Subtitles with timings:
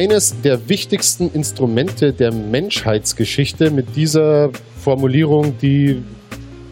[0.00, 3.70] eines der wichtigsten Instrumente der Menschheitsgeschichte.
[3.70, 4.48] Mit dieser
[4.78, 6.02] Formulierung, die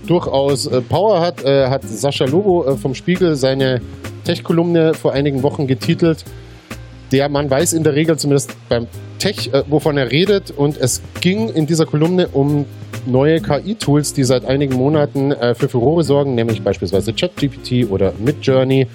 [0.07, 3.83] durchaus äh, Power hat, äh, hat Sascha Lobo äh, vom Spiegel seine
[4.25, 6.25] Tech-Kolumne vor einigen Wochen getitelt.
[7.13, 8.87] Der Mann weiß in der Regel zumindest beim
[9.19, 10.51] Tech, wovon er redet.
[10.51, 12.65] Und es ging in dieser Kolumne um
[13.05, 18.87] neue KI-Tools, die seit einigen Monaten für Furore sorgen, nämlich beispielsweise ChatGPT oder Midjourney,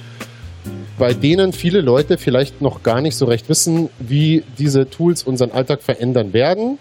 [0.98, 5.52] bei denen viele Leute vielleicht noch gar nicht so recht wissen, wie diese Tools unseren
[5.52, 6.78] Alltag verändern werden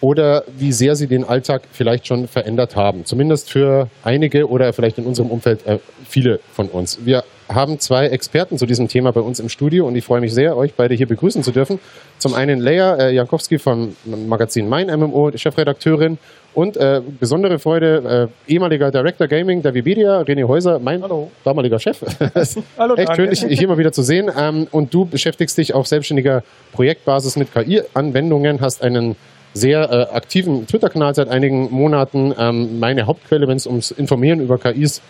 [0.00, 3.04] oder wie sehr sie den Alltag vielleicht schon verändert haben.
[3.04, 6.98] Zumindest für einige oder vielleicht in unserem Umfeld äh, viele von uns.
[7.04, 10.34] Wir haben zwei Experten zu diesem Thema bei uns im Studio und ich freue mich
[10.34, 11.78] sehr, euch beide hier begrüßen zu dürfen.
[12.18, 16.18] Zum einen Leia äh, Jankowski vom Magazin Mein MMO, Chefredakteurin
[16.56, 21.30] und äh, besondere Freude, äh, ehemaliger Director Gaming der Wikipedia, René Häuser, mein Hallo.
[21.44, 22.00] damaliger Chef.
[22.78, 24.30] Hallo, Echt schön, dich hier mal wieder zu sehen.
[24.34, 29.16] Ähm, und du beschäftigst dich auf selbstständiger Projektbasis mit KI-Anwendungen, hast einen
[29.52, 32.34] sehr äh, aktiven Twitter-Kanal seit einigen Monaten.
[32.38, 35.02] Ähm, meine Hauptquelle, wenn es ums Informieren über KIs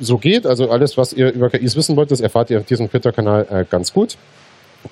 [0.00, 2.88] so geht, also alles, was ihr über KIs wissen wollt, das erfahrt ihr auf diesem
[2.88, 4.16] Twitter-Kanal äh, ganz gut.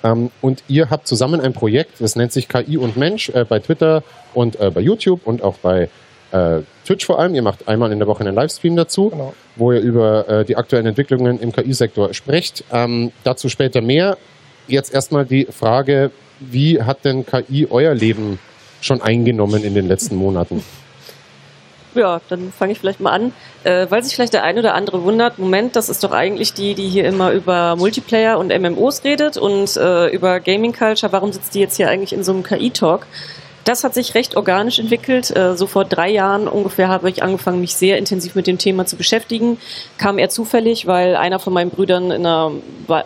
[0.03, 3.59] Ähm, und ihr habt zusammen ein Projekt, das nennt sich KI und Mensch äh, bei
[3.59, 4.03] Twitter
[4.33, 5.89] und äh, bei YouTube und auch bei
[6.31, 7.35] äh, Twitch vor allem.
[7.35, 9.33] Ihr macht einmal in der Woche einen Livestream dazu, genau.
[9.55, 12.63] wo ihr über äh, die aktuellen Entwicklungen im KI-Sektor sprecht.
[12.71, 14.17] Ähm, dazu später mehr.
[14.67, 18.39] Jetzt erstmal die Frage, wie hat denn KI euer Leben
[18.79, 20.63] schon eingenommen in den letzten Monaten?
[21.93, 23.33] Ja, dann fange ich vielleicht mal an.
[23.63, 26.73] Äh, weil sich vielleicht der eine oder andere wundert, Moment, das ist doch eigentlich die,
[26.73, 31.11] die hier immer über Multiplayer und MMOs redet und äh, über Gaming Culture.
[31.11, 33.05] Warum sitzt die jetzt hier eigentlich in so einem KI-Talk?
[33.63, 35.35] Das hat sich recht organisch entwickelt.
[35.35, 38.85] Äh, so vor drei Jahren ungefähr habe ich angefangen, mich sehr intensiv mit dem Thema
[38.85, 39.57] zu beschäftigen.
[39.97, 42.51] Kam eher zufällig, weil einer von meinen Brüdern in einer,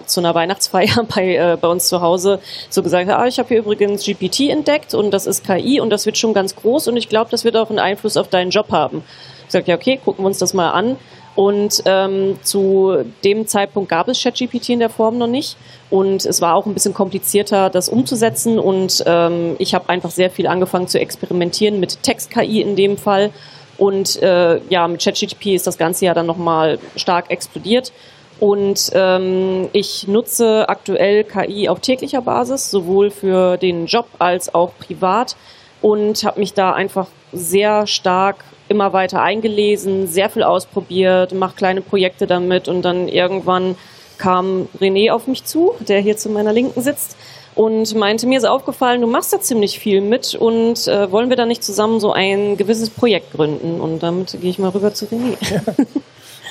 [0.05, 2.39] zu einer Weihnachtsfeier bei, äh, bei uns zu Hause
[2.69, 5.89] so gesagt hat, ah, ich habe hier übrigens GPT entdeckt und das ist KI und
[5.89, 8.51] das wird schon ganz groß und ich glaube, das wird auch einen Einfluss auf deinen
[8.51, 9.03] Job haben.
[9.45, 10.97] Ich sagte, ja, okay, gucken wir uns das mal an.
[11.35, 15.57] Und ähm, zu dem Zeitpunkt gab es ChatGPT in der Form noch nicht.
[15.89, 18.57] Und es war auch ein bisschen komplizierter, das umzusetzen.
[18.57, 23.31] Und ähm, ich habe einfach sehr viel angefangen zu experimentieren mit Text-KI in dem Fall.
[23.77, 27.91] Und äh, ja, mit ChatGPT ist das Ganze ja dann nochmal stark explodiert.
[28.39, 34.71] Und ähm, ich nutze aktuell KI auf täglicher Basis, sowohl für den Job als auch
[34.79, 35.35] privat.
[35.81, 41.81] Und habe mich da einfach sehr stark immer weiter eingelesen, sehr viel ausprobiert, mache kleine
[41.81, 43.75] Projekte damit und dann irgendwann
[44.17, 47.17] kam René auf mich zu, der hier zu meiner Linken sitzt
[47.55, 51.37] und meinte, mir ist aufgefallen, du machst da ziemlich viel mit und äh, wollen wir
[51.37, 53.79] da nicht zusammen so ein gewisses Projekt gründen?
[53.79, 55.37] Und damit gehe ich mal rüber zu René.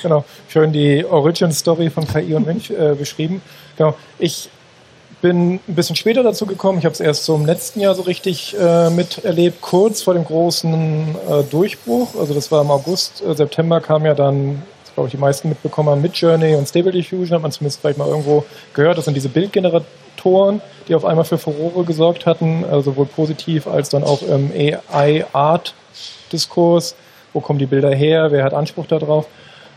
[0.03, 3.41] Ja, genau, schön die Origin Story von KI und Mensch äh, beschrieben.
[3.75, 4.49] Genau, ich
[5.25, 6.77] bin ein bisschen später dazu gekommen.
[6.77, 10.23] Ich habe es erst so im letzten Jahr so richtig äh, miterlebt, kurz vor dem
[10.23, 12.13] großen äh, Durchbruch.
[12.19, 14.61] Also das war im August, äh, September kam ja dann,
[14.93, 18.07] glaube ich, die meisten mitbekommen haben, Midjourney und Stable Diffusion, hat man zumindest vielleicht mal
[18.07, 18.99] irgendwo gehört.
[18.99, 23.89] Das sind diese Bildgeneratoren, die auf einmal für Furore gesorgt hatten, also sowohl positiv als
[23.89, 26.93] dann auch im AI-Art-Diskurs.
[27.33, 28.27] Wo kommen die Bilder her?
[28.29, 29.25] Wer hat Anspruch darauf?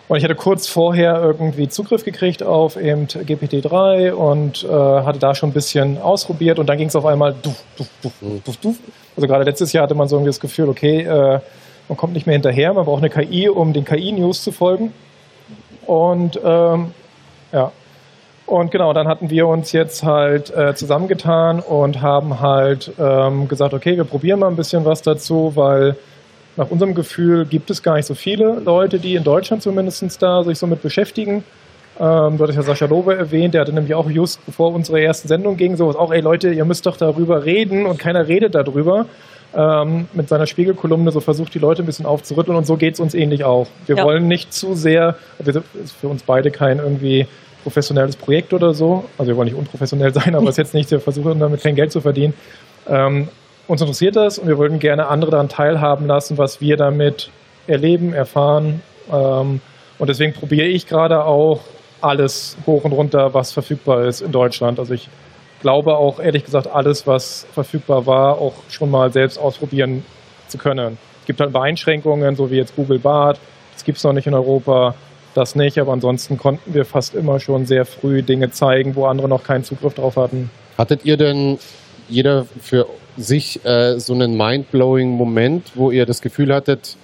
[0.09, 5.35] Und ich hatte kurz vorher irgendwie Zugriff gekriegt auf eben GPT-3 und äh, hatte da
[5.35, 8.13] schon ein bisschen ausprobiert und dann ging es auf einmal duf, duf, duf,
[8.45, 8.77] duf, duf.
[9.17, 11.41] Also gerade letztes Jahr hatte man so irgendwie das Gefühl, okay, äh,
[11.89, 14.95] man kommt nicht mehr hinterher, man braucht eine KI, um den KI-News zu folgen.
[15.87, 16.93] Und ähm,
[17.53, 17.73] ja.
[18.47, 23.75] Und genau, dann hatten wir uns jetzt halt äh, zusammengetan und haben halt ähm, gesagt,
[23.75, 25.97] okay, wir probieren mal ein bisschen was dazu, weil
[26.59, 30.43] nach unserem Gefühl gibt es gar nicht so viele Leute, die in Deutschland zumindest da
[30.43, 31.45] sich so mit beschäftigen.
[32.01, 35.29] Ähm, du hattest ja Sascha Lobe erwähnt, der hatte nämlich auch just bevor unsere ersten
[35.29, 39.07] Sendung ging sowas auch, ey Leute, ihr müsst doch darüber reden und keiner redet darüber.
[39.57, 43.01] Ähm, mit seiner Spiegelkolumne so versucht, die Leute ein bisschen aufzurütteln und so geht es
[43.01, 43.69] uns ähnlich auch.
[43.87, 44.05] Wir ja.
[44.05, 47.27] wollen nicht zu sehr, das ist für uns beide kein irgendwie
[47.63, 50.91] professionelles Projekt oder so, also wir wollen nicht unprofessionell sein, aber es ist jetzt nicht,
[50.91, 52.35] wir versuchen damit kein Geld zu verdienen.
[52.89, 53.29] Ähm,
[53.69, 57.31] uns interessiert das und wir würden gerne andere daran teilhaben lassen, was wir damit
[57.67, 58.81] erleben, erfahren.
[59.13, 59.61] Ähm,
[59.99, 61.61] und deswegen probiere ich gerade auch
[62.01, 64.79] alles hoch und runter, was verfügbar ist in Deutschland.
[64.79, 65.09] Also ich
[65.61, 70.05] glaube auch ehrlich gesagt alles, was verfügbar war, auch schon mal selbst ausprobieren
[70.49, 70.97] zu können.
[71.21, 73.39] Es gibt halt Beeinschränkungen, so wie jetzt Google Bart.
[73.75, 74.95] Das gibt es noch nicht in Europa,
[75.35, 75.79] das nicht.
[75.79, 79.65] Aber ansonsten konnten wir fast immer schon sehr früh Dinge zeigen, wo andere noch keinen
[79.65, 80.51] Zugriff drauf hatten.
[80.79, 81.59] Hattet ihr denn
[82.09, 82.87] jeder für
[83.19, 86.97] sich äh, so einen mind-blowing Moment, wo ihr das Gefühl hattet,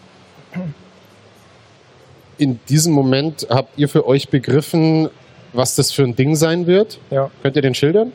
[2.38, 5.08] in diesem Moment habt ihr für euch begriffen,
[5.52, 6.98] was das für ein Ding sein wird?
[7.10, 7.30] Ja.
[7.42, 8.12] Könnt ihr den schildern?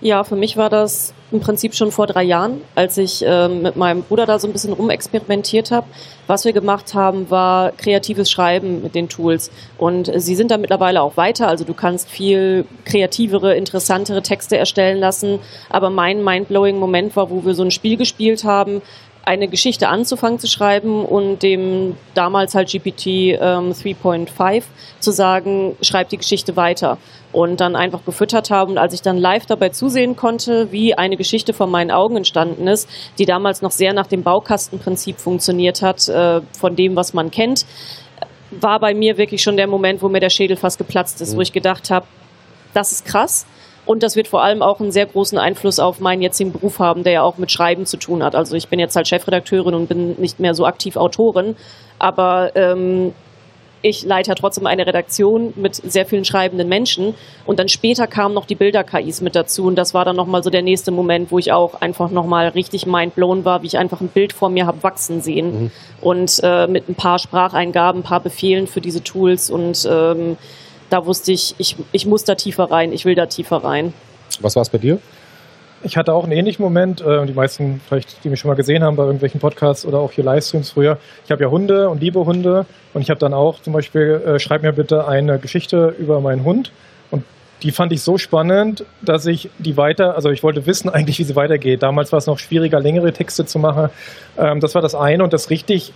[0.00, 3.76] Ja, für mich war das im Prinzip schon vor drei Jahren, als ich äh, mit
[3.76, 5.86] meinem Bruder da so ein bisschen rumexperimentiert habe.
[6.26, 9.50] Was wir gemacht haben, war kreatives Schreiben mit den Tools.
[9.78, 11.48] Und sie sind da mittlerweile auch weiter.
[11.48, 15.40] Also du kannst viel kreativere, interessantere Texte erstellen lassen.
[15.70, 18.82] Aber mein mindblowing Moment war, wo wir so ein Spiel gespielt haben,
[19.24, 24.64] eine Geschichte anzufangen zu schreiben und dem damals halt GPT ähm, 3.5
[24.98, 26.98] zu sagen, schreib die Geschichte weiter
[27.32, 28.72] und dann einfach gefüttert haben.
[28.72, 32.66] Und als ich dann live dabei zusehen konnte, wie eine Geschichte vor meinen Augen entstanden
[32.66, 32.88] ist,
[33.18, 37.64] die damals noch sehr nach dem Baukastenprinzip funktioniert hat, äh, von dem, was man kennt,
[38.50, 41.36] war bei mir wirklich schon der Moment, wo mir der Schädel fast geplatzt ist, mhm.
[41.38, 42.06] wo ich gedacht habe,
[42.74, 43.46] das ist krass.
[43.84, 47.02] Und das wird vor allem auch einen sehr großen Einfluss auf meinen jetzigen Beruf haben,
[47.02, 48.34] der ja auch mit Schreiben zu tun hat.
[48.34, 51.56] Also ich bin jetzt halt Chefredakteurin und bin nicht mehr so aktiv Autorin,
[51.98, 53.12] aber ähm,
[53.82, 57.14] ich leite ja trotzdem eine Redaktion mit sehr vielen schreibenden Menschen.
[57.44, 59.64] Und dann später kamen noch die Bilder-KIs mit dazu.
[59.64, 62.86] Und das war dann nochmal so der nächste Moment, wo ich auch einfach nochmal richtig
[62.86, 65.64] mindblown war, wie ich einfach ein Bild vor mir habe wachsen sehen.
[65.64, 65.70] Mhm.
[66.00, 70.36] Und äh, mit ein paar Spracheingaben, ein paar Befehlen für diese Tools und ähm,
[70.92, 73.94] da wusste ich, ich, ich muss da tiefer rein, ich will da tiefer rein.
[74.40, 74.98] Was war es bei dir?
[75.84, 77.00] Ich hatte auch einen ähnlichen Moment.
[77.00, 80.12] Äh, die meisten, vielleicht, die mich schon mal gesehen haben bei irgendwelchen Podcasts oder auch
[80.12, 80.98] hier Livestreams früher.
[81.24, 82.66] Ich habe ja Hunde und liebe Hunde.
[82.94, 86.44] Und ich habe dann auch zum Beispiel, äh, schreib mir bitte eine Geschichte über meinen
[86.44, 86.70] Hund.
[87.10, 87.24] Und
[87.62, 91.24] die fand ich so spannend, dass ich die weiter, also ich wollte wissen eigentlich, wie
[91.24, 91.82] sie weitergeht.
[91.82, 93.90] Damals war es noch schwieriger, längere Texte zu machen.
[94.38, 95.24] Ähm, das war das eine.
[95.24, 95.92] Und das richtig,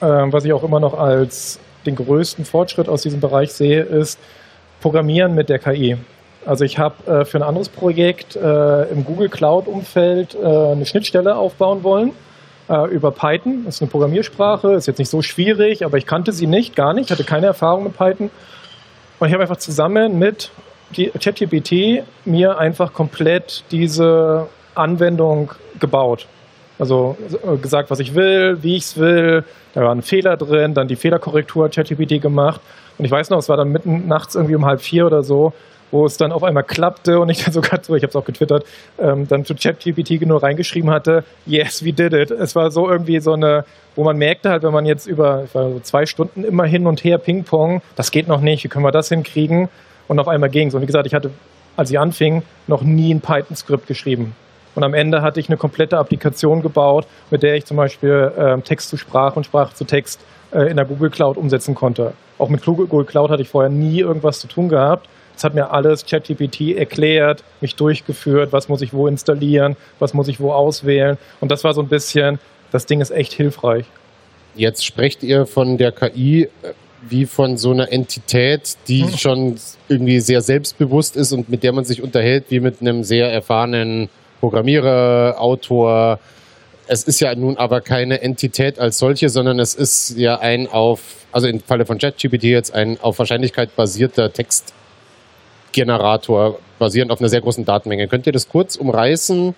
[0.00, 1.58] äh, was ich auch immer noch als
[1.88, 4.18] den größten Fortschritt aus diesem Bereich sehe, ist
[4.80, 5.96] Programmieren mit der KI.
[6.46, 11.36] Also ich habe äh, für ein anderes Projekt äh, im Google Cloud-Umfeld äh, eine Schnittstelle
[11.36, 12.12] aufbauen wollen
[12.68, 13.64] äh, über Python.
[13.64, 16.94] Das ist eine Programmiersprache, ist jetzt nicht so schwierig, aber ich kannte sie nicht, gar
[16.94, 18.30] nicht, hatte keine Erfahrung mit Python.
[19.18, 20.50] Und ich habe einfach zusammen mit
[20.94, 26.26] ChatGPT mir einfach komplett diese Anwendung gebaut.
[26.78, 29.44] Also äh, gesagt, was ich will, wie ich es will.
[29.78, 32.60] Da war ein Fehler drin, dann die Fehlerkorrektur ChatGPT gemacht.
[32.98, 35.52] Und ich weiß noch, es war dann mitten nachts irgendwie um halb vier oder so,
[35.92, 38.24] wo es dann auf einmal klappte und ich dann sogar, so, ich habe es auch
[38.24, 38.66] getwittert,
[38.98, 42.32] ähm, dann zu ChatGPT nur reingeschrieben hatte, yes, we did it.
[42.32, 43.64] Es war so irgendwie so eine,
[43.94, 47.18] wo man merkte halt, wenn man jetzt über so zwei Stunden immer hin und her
[47.18, 49.68] Ping-Pong, das geht noch nicht, wie können wir das hinkriegen?
[50.08, 50.74] Und auf einmal ging es.
[50.74, 51.30] Und wie gesagt, ich hatte,
[51.76, 54.34] als ich anfing, noch nie ein Python-Skript geschrieben.
[54.78, 58.60] Und am Ende hatte ich eine komplette Applikation gebaut, mit der ich zum Beispiel äh,
[58.60, 60.20] Text zu Sprache und Sprache zu Text
[60.52, 62.12] äh, in der Google Cloud umsetzen konnte.
[62.38, 65.08] Auch mit Google Cloud hatte ich vorher nie irgendwas zu tun gehabt.
[65.36, 70.28] Es hat mir alles ChatGPT erklärt, mich durchgeführt, was muss ich wo installieren, was muss
[70.28, 71.18] ich wo auswählen.
[71.40, 72.38] Und das war so ein bisschen,
[72.70, 73.84] das Ding ist echt hilfreich.
[74.54, 76.48] Jetzt sprecht ihr von der KI äh,
[77.02, 79.16] wie von so einer Entität, die hm.
[79.16, 79.56] schon
[79.88, 84.08] irgendwie sehr selbstbewusst ist und mit der man sich unterhält, wie mit einem sehr erfahrenen
[84.40, 86.18] Programmierer, Autor.
[86.86, 91.00] Es ist ja nun aber keine Entität als solche, sondern es ist ja ein auf,
[91.32, 97.42] also im Falle von ChatGPT jetzt ein auf Wahrscheinlichkeit basierter Textgenerator, basierend auf einer sehr
[97.42, 98.08] großen Datenmenge.
[98.08, 99.54] Könnt ihr das kurz umreißen,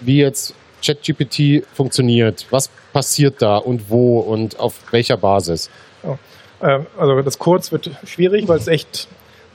[0.00, 0.54] wie jetzt
[0.84, 2.46] ChatGPT funktioniert?
[2.50, 5.70] Was passiert da und wo und auf welcher Basis?
[6.02, 6.16] Oh.
[6.60, 9.08] Also das kurz wird schwierig, weil es echt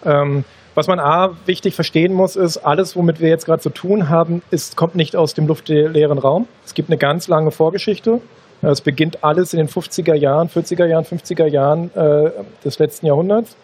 [0.05, 0.43] ähm,
[0.77, 4.43] was man A wichtig verstehen muss, ist, alles, womit wir jetzt gerade zu tun haben,
[4.51, 6.47] ist, kommt nicht aus dem luftleeren Raum.
[6.67, 8.21] Es gibt eine ganz lange Vorgeschichte.
[8.61, 12.29] Es beginnt alles in den 50er Jahren, 40er Jahren, 50er Jahren äh,
[12.63, 13.55] des letzten Jahrhunderts.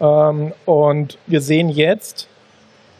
[0.00, 2.26] Ähm, und wir sehen jetzt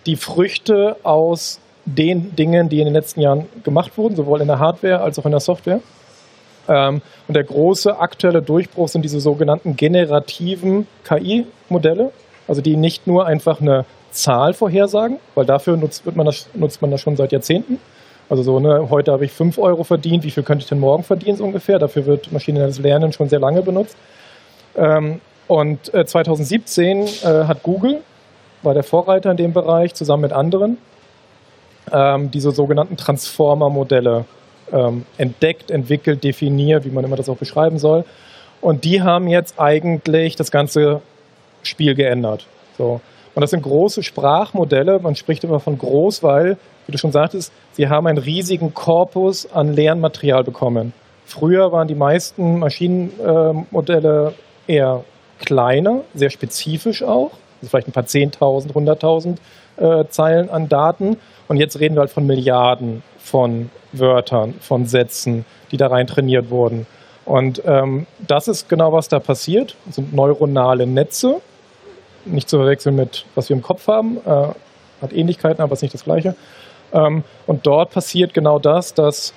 [0.06, 4.61] die Früchte aus den Dingen, die in den letzten Jahren gemacht wurden, sowohl in der
[4.61, 5.80] Hardware als auch in der Software.
[6.68, 12.12] Ähm, und der große aktuelle Durchbruch sind diese sogenannten generativen KI-Modelle
[12.48, 16.90] also die nicht nur einfach eine Zahl vorhersagen, weil dafür nutzt, man das, nutzt man
[16.90, 17.78] das schon seit Jahrzehnten.
[18.28, 21.04] Also so, ne, heute habe ich 5 Euro verdient, wie viel könnte ich denn morgen
[21.04, 21.78] verdienen so ungefähr?
[21.78, 23.96] Dafür wird maschinelles Lernen schon sehr lange benutzt.
[24.76, 27.08] Ähm, und äh, 2017 äh,
[27.44, 28.00] hat Google,
[28.62, 30.78] war der Vorreiter in dem Bereich, zusammen mit anderen,
[31.92, 34.24] ähm, diese sogenannten Transformer-Modelle
[34.72, 38.04] ähm, entdeckt, entwickelt, definiert, wie man immer das auch beschreiben soll.
[38.60, 41.00] Und die haben jetzt eigentlich das Ganze
[41.66, 42.46] Spiel geändert.
[42.78, 43.00] So.
[43.35, 44.99] Und das sind große Sprachmodelle.
[44.99, 46.56] Man spricht immer von groß, weil,
[46.87, 50.92] wie du schon sagtest, sie haben einen riesigen Korpus an Lernmaterial bekommen.
[51.26, 54.32] Früher waren die meisten Maschinenmodelle
[54.66, 55.04] äh, eher
[55.44, 57.32] kleiner, sehr spezifisch auch.
[57.61, 59.37] Also vielleicht ein paar 10.000, 100.000
[59.76, 61.18] äh, Zeilen an Daten.
[61.49, 66.50] Und jetzt reden wir halt von Milliarden von Wörtern, von Sätzen, die da rein trainiert
[66.50, 66.87] wurden.
[67.25, 69.76] Und ähm, das ist genau, was da passiert.
[69.85, 71.40] Das sind neuronale Netze,
[72.26, 74.18] nicht zu verwechseln mit, was wir im Kopf haben.
[74.25, 74.49] Äh,
[75.02, 76.35] hat Ähnlichkeiten, aber ist nicht das Gleiche.
[76.92, 79.35] Ähm, und dort passiert genau das, dass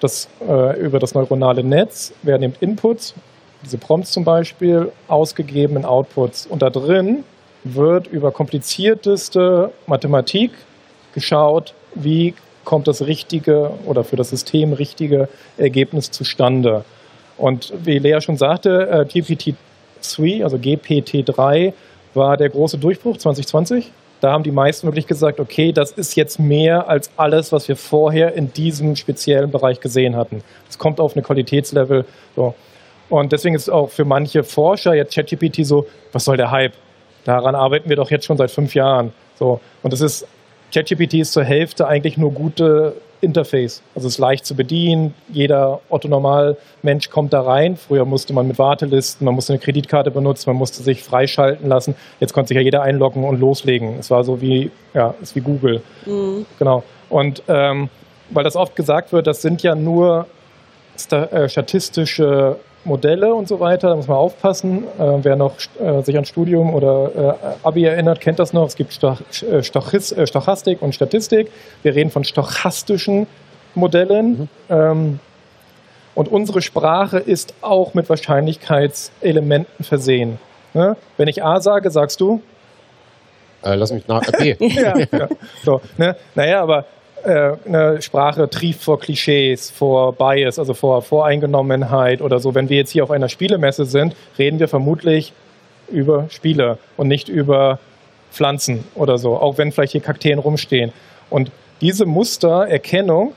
[0.00, 3.14] das, äh, über das neuronale Netz werden eben Inputs,
[3.62, 6.46] diese Prompts zum Beispiel, ausgegeben in Outputs.
[6.46, 7.24] Und da drin
[7.64, 10.52] wird über komplizierteste Mathematik
[11.12, 16.84] geschaut, wie kommt das richtige oder für das System richtige Ergebnis zustande.
[17.36, 19.04] Und wie Lea schon sagte, äh,
[20.02, 21.72] GPT-3, also GPT-3,
[22.14, 23.90] war der große Durchbruch 2020.
[24.20, 27.76] Da haben die meisten wirklich gesagt, okay, das ist jetzt mehr als alles, was wir
[27.76, 30.42] vorher in diesem speziellen Bereich gesehen hatten.
[30.68, 32.04] Es kommt auf eine Qualitätslevel.
[32.36, 32.54] So.
[33.08, 36.74] Und deswegen ist auch für manche Forscher jetzt ChatGPT so, was soll der Hype?
[37.24, 39.12] Daran arbeiten wir doch jetzt schon seit fünf Jahren.
[39.38, 39.60] So.
[39.82, 40.26] Und das ist,
[40.72, 43.82] ChatGPT ist zur Hälfte eigentlich nur gute Interface.
[43.94, 45.14] Also es ist leicht zu bedienen.
[45.28, 47.76] Jeder Otto-Normal-Mensch kommt da rein.
[47.76, 51.94] Früher musste man mit Wartelisten, man musste eine Kreditkarte benutzen, man musste sich freischalten lassen.
[52.18, 53.98] Jetzt konnte sich ja jeder einloggen und loslegen.
[53.98, 55.82] Es war so wie, ja, ist wie Google.
[56.06, 56.46] Mhm.
[56.58, 56.82] Genau.
[57.08, 57.88] Und ähm,
[58.30, 60.26] weil das oft gesagt wird, das sind ja nur
[61.10, 64.84] äh, statistische Modelle und so weiter, da muss man aufpassen.
[64.98, 68.66] Äh, wer noch äh, sich an Studium oder äh, Abi erinnert, kennt das noch.
[68.66, 71.50] Es gibt Stoch äh, Stochis äh, Stochastik und Statistik.
[71.82, 73.26] Wir reden von stochastischen
[73.74, 74.30] Modellen.
[74.30, 74.48] Mhm.
[74.70, 75.20] Ähm,
[76.14, 80.38] und unsere Sprache ist auch mit Wahrscheinlichkeitselementen versehen.
[80.74, 80.96] Ne?
[81.16, 82.42] Wenn ich A sage, sagst du?
[83.62, 84.22] Äh, lass mich nach.
[84.32, 84.56] B.
[84.58, 85.28] ja, ja.
[85.64, 86.16] So, ne?
[86.34, 86.86] Naja, aber
[87.24, 92.54] eine Sprache trieft vor Klischees, vor Bias, also vor Voreingenommenheit oder so.
[92.54, 95.32] Wenn wir jetzt hier auf einer Spielemesse sind, reden wir vermutlich
[95.88, 97.78] über Spiele und nicht über
[98.32, 100.92] Pflanzen oder so, auch wenn vielleicht hier Kakteen rumstehen.
[101.28, 101.50] Und
[101.80, 103.32] diese Mustererkennung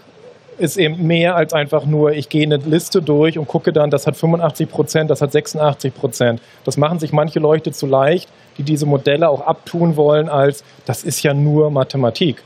[0.58, 4.06] ist eben mehr als einfach nur, ich gehe eine Liste durch und gucke dann, das
[4.06, 6.42] hat 85 Prozent, das hat 86 Prozent.
[6.64, 11.04] Das machen sich manche Leute zu leicht, die diese Modelle auch abtun wollen als, das
[11.04, 12.44] ist ja nur Mathematik.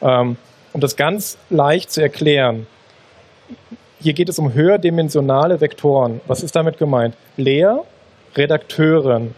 [0.00, 0.36] Ähm,
[0.72, 2.66] um das ganz leicht zu erklären,
[4.00, 6.20] hier geht es um höherdimensionale Vektoren.
[6.26, 7.14] Was ist damit gemeint?
[7.36, 7.84] Lehr,
[8.34, 9.34] Redakteurin.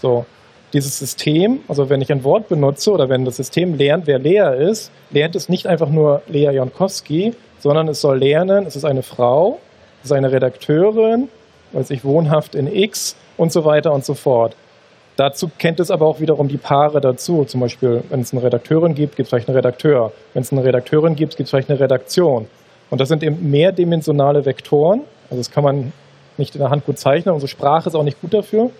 [0.00, 0.24] So,
[0.72, 4.70] dieses System, also wenn ich ein Wort benutze oder wenn das System lernt, wer Lea
[4.70, 9.02] ist, lernt es nicht einfach nur Lea Jonkowski, sondern es soll lernen, es ist eine
[9.02, 9.58] Frau,
[10.00, 11.28] es ist eine Redakteurin,
[11.72, 14.54] weiß ich, wohnhaft in X und so weiter und so fort.
[15.18, 17.44] Dazu kennt es aber auch wiederum die Paare dazu.
[17.44, 20.12] Zum Beispiel, wenn es eine Redakteurin gibt, gibt es vielleicht einen Redakteur.
[20.32, 22.46] Wenn es eine Redakteurin gibt, gibt es vielleicht eine Redaktion.
[22.88, 25.00] Und das sind eben mehrdimensionale Vektoren.
[25.24, 25.92] Also das kann man
[26.36, 27.34] nicht in der Hand gut zeichnen.
[27.34, 28.70] Unsere Sprache ist auch nicht gut dafür.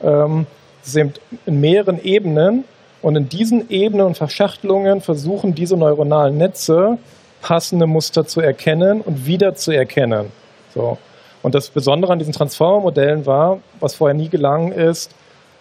[0.00, 0.46] Ähm,
[0.84, 2.62] es sind in mehreren Ebenen.
[3.02, 6.98] Und in diesen Ebenen und Verschachtelungen versuchen diese neuronalen Netze
[7.42, 10.30] passende Muster zu erkennen und wieder zu erkennen.
[10.72, 10.96] So.
[11.42, 15.12] Und das Besondere an diesen Transformer-Modellen war, was vorher nie gelangen ist,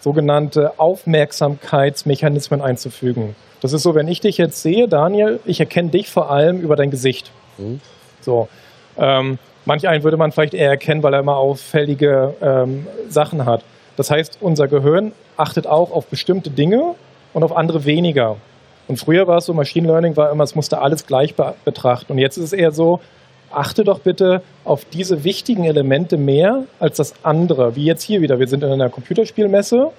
[0.08, 3.36] sogenannte Aufmerksamkeitsmechanismen einzufügen.
[3.60, 6.78] Das ist so, wenn ich dich jetzt sehe, Daniel, ich erkenne dich vor allem über
[6.78, 7.30] dein Gesicht.
[7.58, 7.82] Mhm.
[8.22, 8.48] So.
[8.98, 13.66] Ähm, manch einen würde man vielleicht eher erkennen, weil er immer auffällige ähm, Sachen hat.
[13.98, 16.96] Das heißt, unser Gehirn achtet auch auf bestimmte Dinge
[17.34, 18.38] und auf andere weniger.
[18.88, 22.14] Und früher war es so, Machine Learning war immer, es musste alles gleich be betrachten.
[22.14, 23.02] Und jetzt ist es eher so,
[23.52, 27.76] achte doch bitte auf diese wichtigen Elemente mehr als das andere.
[27.76, 28.40] Wie jetzt hier wieder.
[28.40, 29.92] Wir sind in einer Computerspielmesse.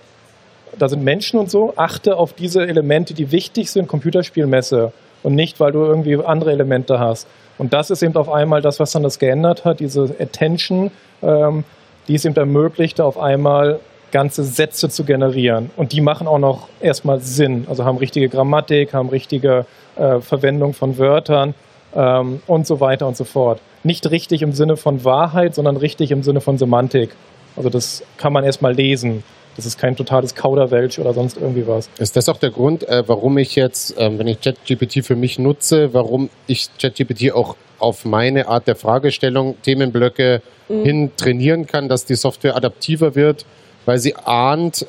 [0.78, 1.72] Da sind Menschen und so.
[1.76, 4.92] Achte auf diese Elemente, die wichtig sind, Computerspielmesse.
[5.22, 7.26] Und nicht, weil du irgendwie andere Elemente hast.
[7.58, 11.64] Und das ist eben auf einmal das, was dann das geändert hat, diese Attention, ähm,
[12.06, 13.80] die es eben ermöglichte, auf einmal
[14.12, 15.70] ganze Sätze zu generieren.
[15.76, 17.66] Und die machen auch noch erstmal Sinn.
[17.68, 21.54] Also haben richtige Grammatik, haben richtige äh, Verwendung von Wörtern
[21.94, 23.60] ähm, und so weiter und so fort.
[23.84, 27.10] Nicht richtig im Sinne von Wahrheit, sondern richtig im Sinne von Semantik.
[27.56, 29.24] Also das kann man erstmal lesen.
[29.56, 31.90] Das ist kein totales Kauderwelsch oder sonst irgendwie was.
[31.98, 35.40] Ist das auch der Grund, äh, warum ich jetzt, äh, wenn ich ChatGPT für mich
[35.40, 40.84] nutze, warum ich ChatGPT auch auf meine Art der Fragestellung, Themenblöcke mhm.
[40.84, 43.46] hin trainieren kann, dass die Software adaptiver wird,
[43.84, 44.86] weil sie ahnt,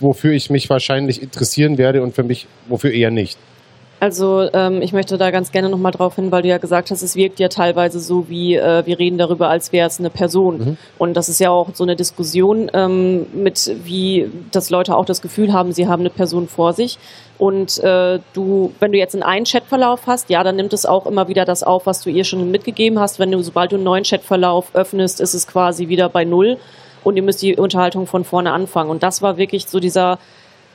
[0.00, 3.38] wofür ich mich wahrscheinlich interessieren werde und für mich, wofür eher nicht.
[3.98, 7.00] Also ähm, ich möchte da ganz gerne nochmal drauf hin, weil du ja gesagt hast,
[7.00, 10.58] es wirkt ja teilweise so, wie äh, wir reden darüber, als wäre es eine Person.
[10.58, 10.76] Mhm.
[10.98, 15.22] Und das ist ja auch so eine Diskussion ähm, mit, wie dass Leute auch das
[15.22, 16.98] Gefühl haben, sie haben eine Person vor sich.
[17.38, 21.28] Und äh, du, wenn du jetzt einen Chatverlauf hast, ja, dann nimmt es auch immer
[21.28, 23.18] wieder das auf, was du ihr schon mitgegeben hast.
[23.18, 26.58] Wenn du, sobald du einen neuen Chatverlauf öffnest, ist es quasi wieder bei Null
[27.02, 28.90] und ihr müsst die Unterhaltung von vorne anfangen.
[28.90, 30.18] Und das war wirklich so dieser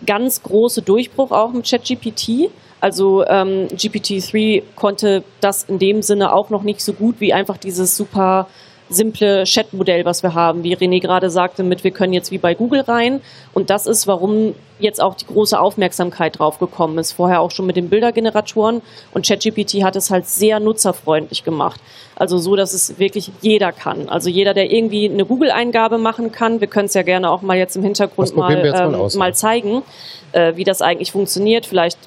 [0.07, 2.49] ganz große Durchbruch auch mit ChatGPT
[2.81, 7.57] also ähm, GPT-3 konnte das in dem Sinne auch noch nicht so gut wie einfach
[7.57, 8.47] dieses super
[8.89, 12.53] simple Chat-Modell, was wir haben, wie René gerade sagte, mit wir können jetzt wie bei
[12.53, 13.21] Google rein.
[13.53, 17.13] Und das ist, warum jetzt auch die große Aufmerksamkeit drauf gekommen ist.
[17.13, 18.81] Vorher auch schon mit den Bildergeneratoren.
[19.13, 21.79] Und ChatGPT hat es halt sehr nutzerfreundlich gemacht.
[22.15, 24.09] Also so, dass es wirklich jeder kann.
[24.09, 26.59] Also jeder, der irgendwie eine Google-Eingabe machen kann.
[26.59, 29.83] Wir können es ja gerne auch mal jetzt im Hintergrund mal, ähm, mal, mal, zeigen,
[30.31, 31.65] äh, wie das eigentlich funktioniert.
[31.65, 31.97] Vielleicht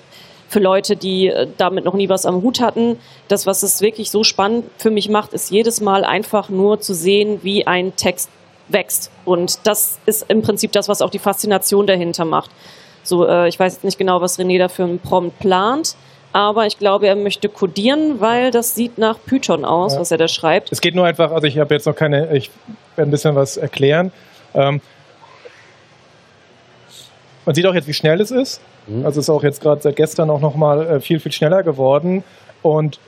[0.49, 2.99] für Leute, die äh, damit noch nie was am Hut hatten.
[3.29, 6.95] Das, was es wirklich so spannend für mich macht, ist jedes Mal einfach nur zu
[6.95, 8.31] sehen, wie ein Text
[8.69, 9.11] wächst.
[9.25, 12.51] Und das ist im Prinzip das, was auch die Faszination dahinter macht.
[13.03, 15.97] So, äh, ich weiß jetzt nicht genau, was René da für einen Prompt plant,
[16.33, 20.01] aber ich glaube, er möchte codieren, weil das sieht nach Python aus, ja.
[20.01, 20.73] was er da schreibt.
[20.73, 22.51] Es geht nur einfach, also ich habe jetzt noch keine, ich
[22.97, 24.11] werde ein bisschen was erklären.
[24.55, 24.81] Ähm,
[27.45, 28.61] man sieht auch jetzt, wie schnell es ist.
[28.87, 29.05] Mhm.
[29.05, 32.25] Also ist auch jetzt gerade seit gestern auch nochmal äh, viel, viel schneller geworden.
[32.63, 32.99] Und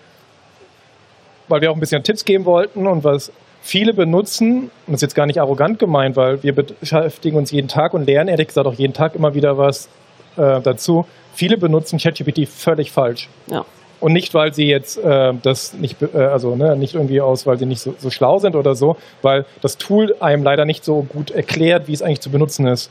[1.48, 5.02] weil wir auch ein bisschen Tipps geben wollten und was viele benutzen, und das ist
[5.02, 8.66] jetzt gar nicht arrogant gemeint, weil wir beschäftigen uns jeden Tag und lernen ehrlich gesagt
[8.66, 9.88] auch jeden Tag immer wieder was
[10.36, 11.06] äh, dazu.
[11.34, 13.28] Viele benutzen ChatGPT völlig falsch.
[13.48, 13.64] Ja.
[13.98, 17.58] Und nicht, weil sie jetzt äh, das nicht, äh, also ne, nicht irgendwie aus, weil
[17.58, 21.02] sie nicht so, so, schlau sind oder so, weil das Tool einem leider nicht so
[21.02, 22.90] gut erklärt, wie es eigentlich zu benutzen ist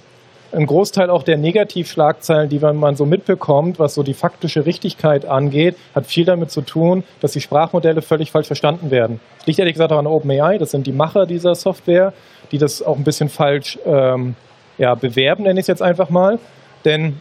[0.55, 5.75] ein Großteil auch der Negativschlagzeilen, die man so mitbekommt, was so die faktische Richtigkeit angeht,
[5.93, 9.19] hat viel damit zu tun, dass die Sprachmodelle völlig falsch verstanden werden.
[9.39, 12.13] Das liegt ehrlich gesagt auch an OpenAI, das sind die Macher dieser Software,
[12.51, 14.35] die das auch ein bisschen falsch ähm,
[14.77, 16.39] ja, bewerben, nenne ich es jetzt einfach mal.
[16.85, 17.19] Denn,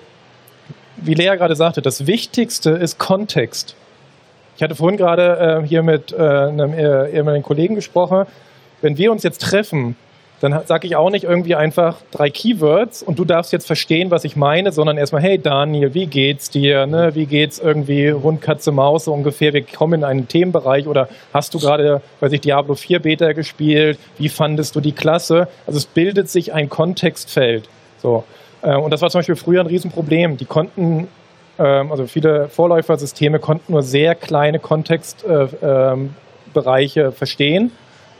[0.97, 3.75] wie Lea gerade sagte, das Wichtigste ist Kontext.
[4.57, 8.26] Ich hatte vorhin gerade äh, hier mit äh, einem äh, ehemaligen Kollegen gesprochen.
[8.81, 9.97] Wenn wir uns jetzt treffen
[10.41, 14.25] dann sage ich auch nicht irgendwie einfach drei Keywords und du darfst jetzt verstehen, was
[14.25, 16.87] ich meine, sondern erstmal, hey Daniel, wie geht's dir?
[16.87, 17.14] Ne?
[17.14, 19.53] Wie geht's irgendwie Hund, Katze, Maus so ungefähr?
[19.53, 23.99] Wir kommen in einen Themenbereich oder hast du gerade, weiß ich, Diablo 4 Beta gespielt?
[24.19, 25.49] Wie fandest du die Klasse?
[25.67, 27.69] Also es bildet sich ein Kontextfeld.
[27.99, 28.25] So.
[28.62, 30.37] Äh, und das war zum Beispiel früher ein Riesenproblem.
[30.37, 31.09] Die konnten
[31.59, 37.73] ähm, also viele Vorläufersysteme konnten nur sehr kleine Kontextbereiche äh, ähm, verstehen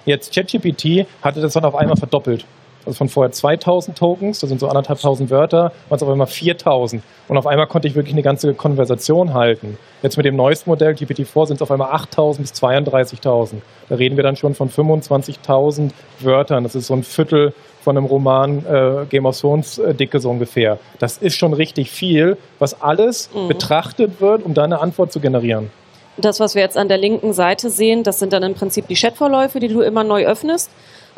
[0.05, 2.45] Jetzt ChatGPT hatte das dann auf einmal verdoppelt.
[2.87, 7.03] Also von vorher 2000 Tokens, das sind so anderthalbtausend Wörter, waren es auf einmal 4000.
[7.29, 9.79] Und auf einmal konnte ich wirklich eine ganze Konversation halten.
[10.03, 13.57] Jetzt mit dem neuesten Modell, GPT-4, sind es auf einmal 8000 bis 32.000.
[13.88, 16.64] Da reden wir dann schon von 25.000 Wörtern.
[16.64, 20.31] Das ist so ein Viertel von einem Roman äh, Game of Thrones äh, Dicke so
[20.31, 20.79] ungefähr.
[20.99, 23.49] Das ist schon richtig viel, was alles mhm.
[23.49, 25.71] betrachtet wird, um da eine Antwort zu generieren.
[26.16, 28.94] Das, was wir jetzt an der linken Seite sehen, das sind dann im Prinzip die
[28.94, 30.70] Chatverläufe, die du immer neu öffnest.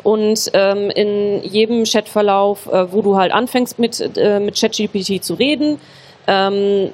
[0.03, 5.33] Und ähm, in jedem Chatverlauf, äh, wo du halt anfängst mit, äh, mit ChatGPT zu
[5.33, 5.79] reden,
[6.27, 6.91] ähm,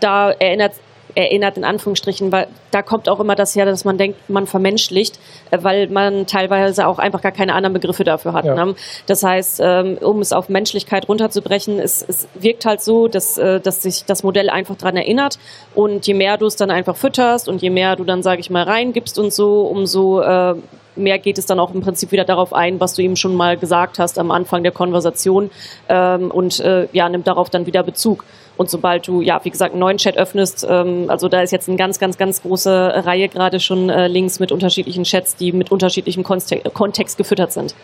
[0.00, 0.72] da erinnert
[1.14, 5.18] erinnert, in Anführungsstrichen, weil da kommt auch immer das her, dass man denkt, man vermenschlicht,
[5.50, 8.44] äh, weil man teilweise auch einfach gar keine anderen Begriffe dafür hat.
[8.44, 8.54] Ja.
[8.54, 8.74] Ne?
[9.06, 13.60] Das heißt, ähm, um es auf Menschlichkeit runterzubrechen, es, es wirkt halt so, dass, äh,
[13.60, 15.38] dass sich das Modell einfach dran erinnert
[15.74, 18.50] und je mehr du es dann einfach fütterst und je mehr du dann, sage ich
[18.50, 20.54] mal, reingibst und so, umso äh,
[20.96, 23.56] mehr geht es dann auch im Prinzip wieder darauf ein, was du ihm schon mal
[23.56, 25.50] gesagt hast am Anfang der Konversation
[25.88, 28.24] ähm, und äh, ja, nimmt darauf dann wieder Bezug.
[28.56, 31.68] Und sobald du, ja, wie gesagt, einen neuen Chat öffnest, ähm, also da ist jetzt
[31.68, 35.72] eine ganz, ganz, ganz große Reihe gerade schon äh, links mit unterschiedlichen Chats, die mit
[35.72, 37.74] unterschiedlichem Kontext, Kontext gefüttert sind.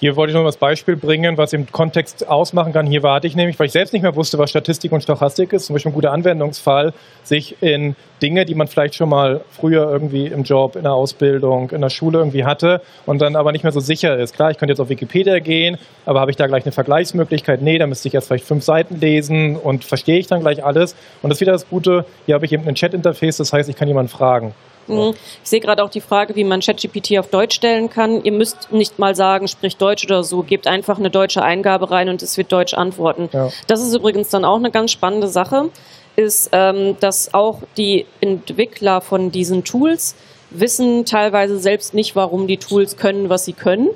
[0.00, 2.86] Hier wollte ich noch das Beispiel bringen, was im Kontext ausmachen kann.
[2.86, 5.66] Hier warte ich nämlich, weil ich selbst nicht mehr wusste, was Statistik und Stochastik ist.
[5.66, 6.92] Zum Beispiel ein guter Anwendungsfall,
[7.24, 11.70] sich in Dinge, die man vielleicht schon mal früher irgendwie im Job, in der Ausbildung,
[11.70, 14.36] in der Schule irgendwie hatte und dann aber nicht mehr so sicher ist.
[14.36, 17.60] Klar, ich könnte jetzt auf Wikipedia gehen, aber habe ich da gleich eine Vergleichsmöglichkeit?
[17.60, 20.94] Nee, da müsste ich erst vielleicht fünf Seiten lesen und verstehe ich dann gleich alles.
[21.22, 23.74] Und das ist wieder das Gute, hier habe ich eben ein Chat-Interface, das heißt, ich
[23.74, 24.54] kann jemanden fragen.
[24.96, 25.14] Mhm.
[25.42, 28.22] Ich sehe gerade auch die Frage, wie man ChatGPT auf Deutsch stellen kann.
[28.24, 30.42] Ihr müsst nicht mal sagen, sprich Deutsch oder so.
[30.42, 33.28] Gebt einfach eine deutsche Eingabe rein und es wird Deutsch antworten.
[33.32, 33.50] Ja.
[33.66, 35.70] Das ist übrigens dann auch eine ganz spannende Sache,
[36.16, 40.14] ist, ähm, dass auch die Entwickler von diesen Tools
[40.50, 43.88] wissen teilweise selbst nicht, warum die Tools können, was sie können.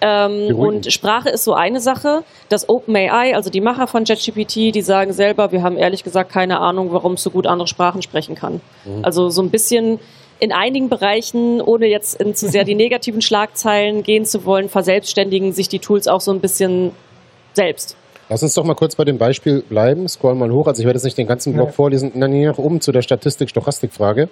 [0.00, 2.24] Ähm, und Sprache ist so eine Sache.
[2.48, 6.60] Das OpenAI, also die Macher von ChatGPT, die sagen selber, wir haben ehrlich gesagt keine
[6.60, 8.60] Ahnung, warum es so gut andere Sprachen sprechen kann.
[8.84, 9.04] Mhm.
[9.04, 9.98] Also so ein bisschen
[10.40, 15.52] in einigen Bereichen, ohne jetzt in zu sehr die negativen Schlagzeilen gehen zu wollen, verselbstständigen
[15.52, 16.92] sich die Tools auch so ein bisschen
[17.52, 17.96] selbst.
[18.30, 20.08] Lass uns doch mal kurz bei dem Beispiel bleiben.
[20.08, 20.66] Scroll mal hoch.
[20.66, 21.72] Also ich werde jetzt nicht den ganzen Block ja.
[21.72, 22.12] vorlesen.
[22.14, 24.28] Dann hier nach oben zu der Statistik-Stochastik-Frage.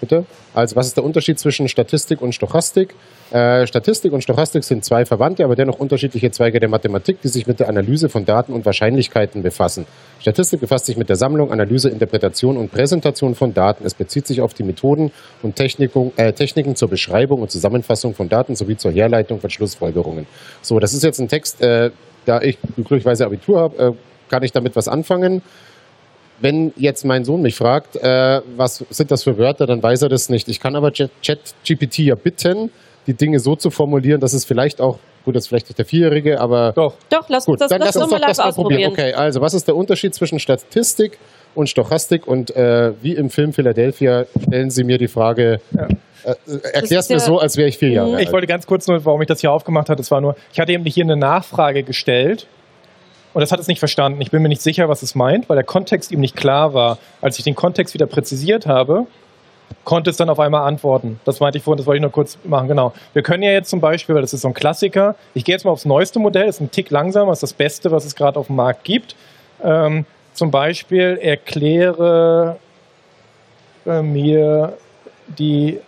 [0.00, 0.26] Bitte?
[0.52, 2.94] Also, was ist der Unterschied zwischen Statistik und Stochastik?
[3.30, 7.46] Äh, Statistik und Stochastik sind zwei Verwandte, aber dennoch unterschiedliche Zweige der Mathematik, die sich
[7.46, 9.86] mit der Analyse von Daten und Wahrscheinlichkeiten befassen.
[10.20, 13.84] Statistik befasst sich mit der Sammlung, Analyse, Interpretation und Präsentation von Daten.
[13.84, 18.28] Es bezieht sich auf die Methoden und Techniken, äh, Techniken zur Beschreibung und Zusammenfassung von
[18.28, 20.26] Daten sowie zur Herleitung von Schlussfolgerungen.
[20.62, 21.90] So, das ist jetzt ein Text, äh,
[22.26, 23.92] da ich glücklicherweise Abitur habe, äh,
[24.28, 25.42] kann ich damit was anfangen
[26.40, 30.08] wenn jetzt mein Sohn mich fragt, äh, was sind das für Wörter, dann weiß er
[30.08, 30.48] das nicht.
[30.48, 32.70] Ich kann aber ChatGPT ja bitten,
[33.06, 35.84] die Dinge so zu formulieren, dass es vielleicht auch, gut, das ist vielleicht nicht der
[35.86, 36.72] Vierjährige, aber.
[36.72, 38.92] Doch, doch lass, gut, das, dann lass, lass uns doch das mal ausprobieren.
[38.92, 39.10] probieren.
[39.10, 41.18] Okay, also was ist der Unterschied zwischen Statistik
[41.54, 42.26] und Stochastik?
[42.26, 45.60] Und äh, wie im Film Philadelphia stellen Sie mir die Frage.
[45.72, 45.88] Ja.
[46.24, 46.34] Äh,
[46.72, 48.22] erklär's mir ja- so, als wäre ich vier Jahre alt.
[48.24, 50.58] Ich wollte ganz kurz nur, warum ich das hier aufgemacht habe, das war nur, ich
[50.58, 52.46] hatte eben hier eine Nachfrage gestellt
[53.36, 54.22] und das hat es nicht verstanden.
[54.22, 56.96] Ich bin mir nicht sicher, was es meint, weil der Kontext ihm nicht klar war.
[57.20, 59.06] Als ich den Kontext wieder präzisiert habe,
[59.84, 61.20] konnte es dann auf einmal antworten.
[61.26, 62.94] Das meinte ich vorhin, das wollte ich nur kurz machen, genau.
[63.12, 65.66] Wir können ja jetzt zum Beispiel, weil das ist so ein Klassiker, ich gehe jetzt
[65.66, 68.46] mal aufs neueste Modell, ist ein Tick langsamer, ist das Beste, was es gerade auf
[68.46, 69.16] dem Markt gibt.
[69.62, 72.56] Ähm, zum Beispiel erkläre
[73.84, 74.78] äh, mir
[75.26, 75.78] die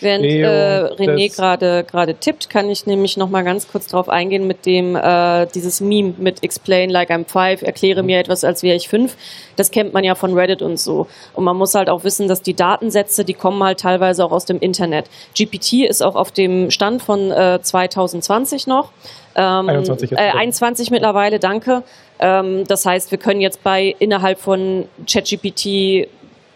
[0.00, 4.08] Während äh, René das- gerade gerade tippt, kann ich nämlich noch mal ganz kurz drauf
[4.08, 8.62] eingehen mit dem äh, dieses Meme mit Explain like I'm five, erkläre mir etwas, als
[8.62, 9.16] wäre ich fünf.
[9.56, 11.06] Das kennt man ja von Reddit und so.
[11.34, 14.44] Und man muss halt auch wissen, dass die Datensätze, die kommen halt teilweise auch aus
[14.44, 15.06] dem Internet.
[15.38, 18.90] GPT ist auch auf dem Stand von äh, 2020 noch.
[19.36, 20.34] Ähm, 21 jetzt, äh, oder?
[20.38, 21.82] 21 mittlerweile, danke.
[22.18, 26.08] Ähm, das heißt, wir können jetzt bei innerhalb von ChatGPT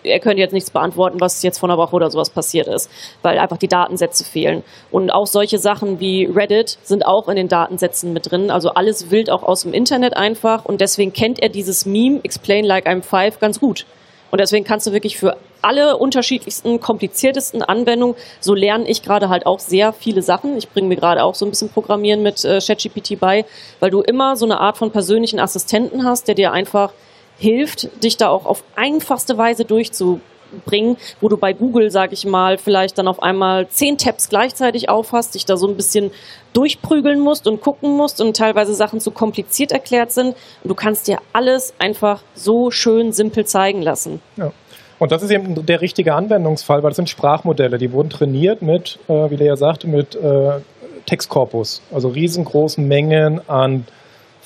[0.05, 2.91] er könnte jetzt nichts beantworten, was jetzt vor einer Woche oder sowas passiert ist,
[3.23, 4.63] weil einfach die Datensätze fehlen.
[4.91, 8.51] Und auch solche Sachen wie Reddit sind auch in den Datensätzen mit drin.
[8.51, 10.65] Also alles wild auch aus dem Internet einfach.
[10.65, 13.87] Und deswegen kennt er dieses Meme Explain Like I'm Five ganz gut.
[14.31, 19.47] Und deswegen kannst du wirklich für alle unterschiedlichsten, kompliziertesten Anwendungen, so lerne ich gerade halt
[19.47, 20.57] auch sehr viele Sachen.
[20.57, 23.45] Ich bringe mir gerade auch so ein bisschen Programmieren mit äh, ChatGPT bei,
[23.81, 26.93] weil du immer so eine Art von persönlichen Assistenten hast, der dir einfach
[27.39, 32.59] hilft, dich da auch auf einfachste Weise durchzubringen, wo du bei Google, sag ich mal,
[32.59, 36.11] vielleicht dann auf einmal zehn Tabs gleichzeitig aufhast, dich da so ein bisschen
[36.53, 40.29] durchprügeln musst und gucken musst und teilweise Sachen zu kompliziert erklärt sind.
[40.63, 44.21] Und du kannst dir alles einfach so schön simpel zeigen lassen.
[44.37, 44.53] Ja.
[44.99, 48.99] Und das ist eben der richtige Anwendungsfall, weil das sind Sprachmodelle, die wurden trainiert mit,
[49.09, 50.61] äh, wie der ja sagte, mit äh,
[51.07, 53.87] Textkorpus, also riesengroßen Mengen an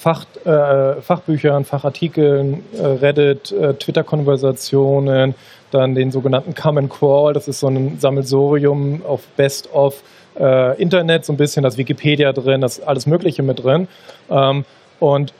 [0.02, 5.36] Fach, äh, Fachbüchern, Fachartikeln, äh, Reddit, äh, Twitter-Konversationen,
[5.70, 10.02] dann den sogenannten Common Crawl, das ist so ein Sammelsurium auf Best of
[10.40, 13.86] äh, Internet, so ein bisschen das Wikipedia drin, das ist alles Mögliche mit drin.
[14.28, 14.64] Ähm,
[14.98, 15.32] und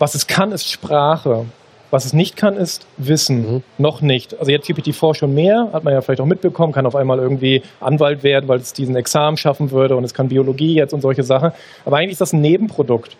[0.00, 1.46] was es kann, ist Sprache.
[1.92, 3.52] Was es nicht kann, ist Wissen.
[3.52, 3.62] Mhm.
[3.78, 4.36] Noch nicht.
[4.40, 7.62] Also jetzt GPT-4 schon mehr, hat man ja vielleicht auch mitbekommen, kann auf einmal irgendwie
[7.78, 11.22] Anwalt werden, weil es diesen Examen schaffen würde und es kann Biologie jetzt und solche
[11.22, 11.52] Sachen.
[11.84, 13.16] Aber eigentlich ist das ein Nebenprodukt.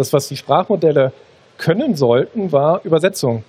[0.00, 1.12] Das, was die Sprachmodelle
[1.58, 3.44] können sollten, war Übersetzung.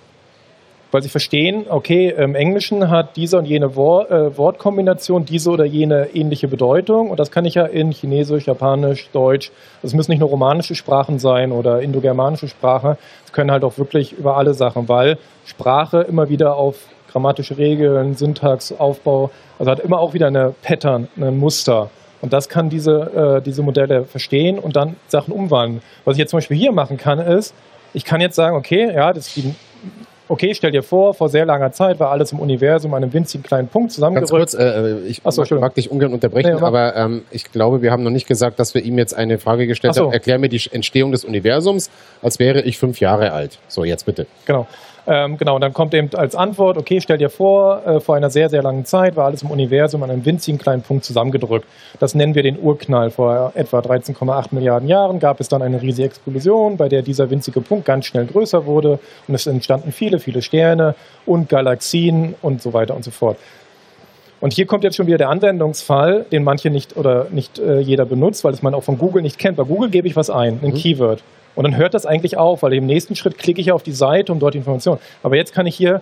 [0.90, 5.64] Weil sie verstehen, okay, im Englischen hat diese und jene Wor äh, Wortkombination diese oder
[5.64, 7.08] jene ähnliche Bedeutung.
[7.08, 9.50] Und das kann ich ja in Chinesisch, Japanisch, Deutsch.
[9.82, 12.98] Es müssen nicht nur romanische Sprachen sein oder indogermanische Sprachen.
[13.24, 16.76] Es können halt auch wirklich über alle Sachen, weil Sprache immer wieder auf
[17.10, 21.88] grammatische Regeln, Syntax, Aufbau, also hat immer auch wieder eine Pattern, ein Muster.
[22.22, 25.82] Und das kann diese, äh, diese Modelle verstehen und dann Sachen umwandeln.
[26.04, 27.54] Was ich jetzt zum Beispiel hier machen kann, ist,
[27.92, 29.54] ich kann jetzt sagen, okay, ja, das die
[30.32, 33.42] okay, stell dir vor, vor sehr langer Zeit war alles im Universum an einem winzigen
[33.44, 34.30] kleinen Punkt Ganz zusammengerückt.
[34.30, 37.92] kurz, äh, ich Ach so, mag, dich ungern unterbrechen, Nee, aber ähm, ich glaube, wir
[37.92, 40.04] haben noch nicht gesagt, dass wir ihm jetzt eine Frage gestellt Ach so.
[40.06, 40.12] haben.
[40.12, 41.90] Erklär mir die Entstehung des Universums,
[42.22, 43.58] als wäre ich fünf Jahre alt.
[43.68, 44.26] So, jetzt bitte.
[44.46, 44.66] Genau.
[45.06, 48.30] Ähm, genau, und dann kommt eben als Antwort, okay, stell dir vor, äh, vor einer
[48.30, 51.66] sehr, sehr langen Zeit war alles im Universum an einem winzigen kleinen Punkt zusammengedrückt.
[51.98, 53.10] Das nennen wir den Urknall.
[53.10, 57.60] Vor etwa 13,8 Milliarden Jahren gab es dann eine riesige Explosion, bei der dieser winzige
[57.60, 60.94] Punkt ganz schnell größer wurde und es entstanden viele, viele Sterne
[61.26, 63.38] und Galaxien und so weiter und so fort.
[64.40, 68.04] Und hier kommt jetzt schon wieder der Anwendungsfall, den manche nicht oder nicht äh, jeder
[68.04, 69.56] benutzt, weil es man auch von Google nicht kennt.
[69.56, 70.74] Bei Google gebe ich was ein, ein Mhm.
[70.74, 71.22] Keyword.
[71.54, 74.32] Und dann hört das eigentlich auf, weil im nächsten Schritt klicke ich auf die Seite,
[74.32, 74.98] um dort die Information.
[75.22, 76.00] Aber jetzt kann ich hier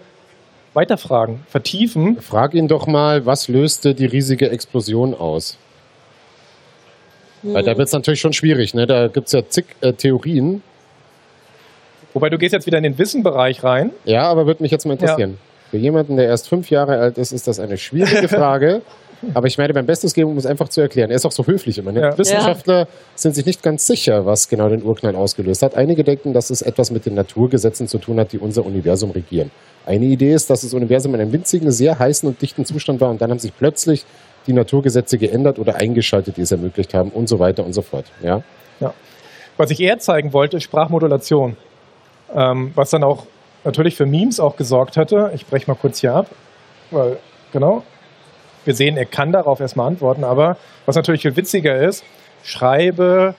[0.74, 2.20] weiterfragen, vertiefen.
[2.20, 5.58] Frag ihn doch mal, was löste die riesige Explosion aus?
[7.42, 8.74] Weil da wird es natürlich schon schwierig.
[8.74, 8.86] Ne?
[8.86, 10.62] Da gibt es ja zig äh, Theorien.
[12.12, 13.92] Wobei du gehst jetzt wieder in den Wissenbereich rein.
[14.04, 15.38] Ja, aber würde mich jetzt mal interessieren.
[15.70, 18.82] Für jemanden, der erst fünf Jahre alt ist, ist das eine schwierige Frage.
[19.34, 21.10] Aber ich meine, beim Bestes geben, um es einfach zu erklären.
[21.10, 21.92] Er ist auch so höflich immer.
[21.92, 22.00] Ne?
[22.00, 22.18] Ja.
[22.18, 25.74] Wissenschaftler sind sich nicht ganz sicher, was genau den Urknall ausgelöst hat.
[25.74, 29.50] Einige denken, dass es etwas mit den Naturgesetzen zu tun hat, die unser Universum regieren.
[29.86, 33.10] Eine Idee ist, dass das Universum in einem winzigen, sehr heißen und dichten Zustand war
[33.10, 34.04] und dann haben sich plötzlich
[34.46, 38.06] die Naturgesetze geändert oder eingeschaltet, die es ermöglicht haben und so weiter und so fort.
[38.22, 38.42] Ja?
[39.60, 41.54] Was ich eher zeigen wollte, ist Sprachmodulation.
[42.34, 43.26] Ähm, was dann auch
[43.62, 45.32] natürlich für Memes auch gesorgt hatte.
[45.34, 46.30] Ich breche mal kurz hier ab,
[46.90, 47.18] weil,
[47.52, 47.82] genau,
[48.64, 52.04] wir sehen, er kann darauf erstmal antworten, aber was natürlich viel witziger ist,
[52.42, 53.34] schreibe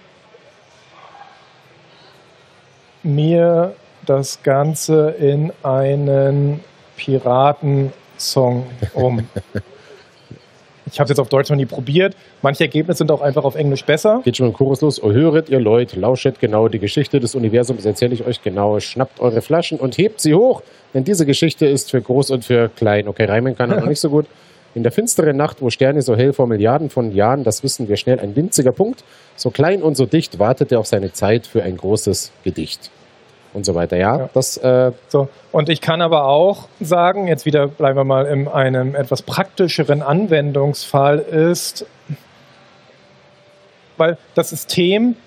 [3.04, 3.74] mir
[4.06, 6.62] das Ganze in einen
[6.98, 9.28] Piratensong um.
[10.94, 12.18] Ich habe es jetzt auf Deutsch noch nie probiert.
[12.42, 14.22] Manche Ergebnisse sind auch einfach auf Englisch besser.
[14.26, 15.02] Geht schon im Chorus los.
[15.02, 18.78] Oh, höret ihr Leute, lauschet genau die Geschichte des Universums, erzähle ich euch genau.
[18.82, 20.62] Schnappt eure Flaschen und hebt sie hoch,
[20.94, 23.08] denn diese Geschichte ist für groß und für klein.
[23.08, 24.26] Okay, reimen kann er noch nicht so gut.
[24.74, 27.98] In der finsteren Nacht, wo Sterne so hell vor Milliarden von Jahren, das wissen wir
[27.98, 29.04] schnell, ein winziger Punkt,
[29.36, 32.90] so klein und so dicht, wartete auf seine Zeit für ein großes Gedicht.
[33.54, 33.98] Und so weiter.
[33.98, 34.30] Ja, Ja.
[34.34, 38.48] das äh, So, und ich kann aber auch sagen, jetzt wieder bleiben wir mal in
[38.48, 41.86] einem etwas praktischeren Anwendungsfall ist,
[43.98, 45.18] weil das System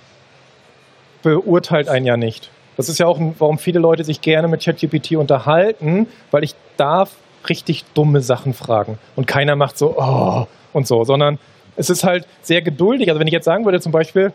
[1.22, 2.50] beurteilt einen ja nicht.
[2.78, 7.10] Das ist ja auch, warum viele Leute sich gerne mit ChatGPT unterhalten, weil ich darf
[7.48, 8.98] richtig dumme Sachen fragen.
[9.16, 11.38] Und keiner macht so, oh, und so, sondern
[11.76, 13.08] es ist halt sehr geduldig.
[13.08, 14.32] Also wenn ich jetzt sagen würde, zum Beispiel,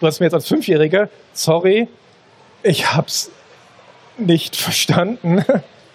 [0.00, 1.88] du hast mir jetzt als Fünfjähriger, sorry,
[2.62, 3.30] ich hab's
[4.16, 5.44] nicht verstanden.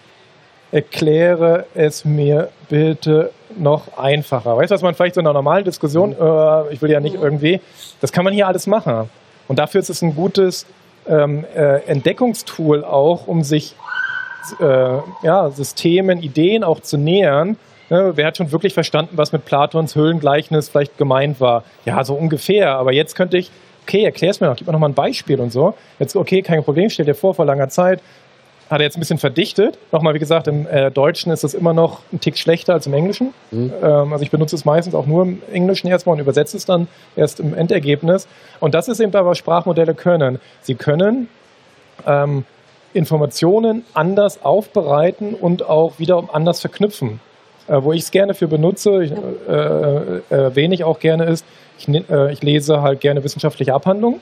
[0.71, 4.57] Erkläre es mir bitte noch einfacher.
[4.57, 7.15] Weißt du, was man vielleicht so in einer normalen Diskussion, äh, ich will ja nicht
[7.15, 7.61] irgendwie,
[8.01, 9.09] das kann man hier alles machen.
[9.47, 10.65] Und dafür ist es ein gutes
[11.07, 13.75] ähm, äh, Entdeckungstool auch, um sich
[14.59, 17.57] äh, ja, Systemen, Ideen auch zu nähern.
[17.89, 21.63] Ne, wer hat schon wirklich verstanden, was mit Platons Höhlengleichnis vielleicht gemeint war?
[21.85, 22.75] Ja, so ungefähr.
[22.77, 23.51] Aber jetzt könnte ich,
[23.83, 25.75] okay, erklär's mir noch, gib mir noch mal ein Beispiel und so.
[25.99, 28.01] Jetzt, okay, kein Problem, stell dir vor, vor langer Zeit
[28.69, 29.77] hat er jetzt ein bisschen verdichtet.
[29.91, 32.93] Nochmal, wie gesagt, im äh, Deutschen ist es immer noch ein Tick schlechter als im
[32.93, 33.33] Englischen.
[33.51, 33.71] Mhm.
[33.81, 36.87] Ähm, also ich benutze es meistens auch nur im Englischen erstmal und übersetze es dann
[37.15, 38.27] erst im Endergebnis.
[38.59, 40.39] Und das ist eben da, was Sprachmodelle können.
[40.61, 41.29] Sie können
[42.07, 42.43] ähm,
[42.95, 47.19] Informationen anders aufbereiten und auch wiederum anders verknüpfen.
[47.67, 51.45] Äh, wo ich es gerne für benutze, ich, äh, äh, erwähne ich auch gerne ist,
[51.77, 54.21] ich, ne- äh, ich lese halt gerne wissenschaftliche Abhandlungen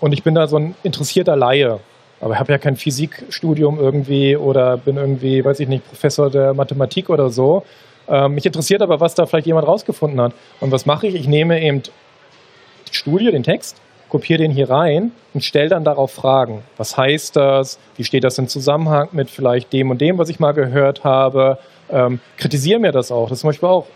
[0.00, 1.78] und ich bin da so ein interessierter Laie.
[2.20, 6.54] Aber ich habe ja kein Physikstudium irgendwie oder bin irgendwie, weiß ich nicht, Professor der
[6.54, 7.64] Mathematik oder so.
[8.08, 10.32] Ähm, mich interessiert aber, was da vielleicht jemand rausgefunden hat.
[10.60, 11.14] Und was mache ich?
[11.14, 13.76] Ich nehme eben die Studie, den Text,
[14.14, 16.62] kopiere den hier rein und stelle dann darauf Fragen.
[16.76, 17.80] Was heißt das?
[17.96, 21.58] Wie steht das im Zusammenhang mit vielleicht dem und dem, was ich mal gehört habe?
[21.90, 23.28] Ähm, kritisiere mir das auch.
[23.28, 23.86] Das ist zum Beispiel auch,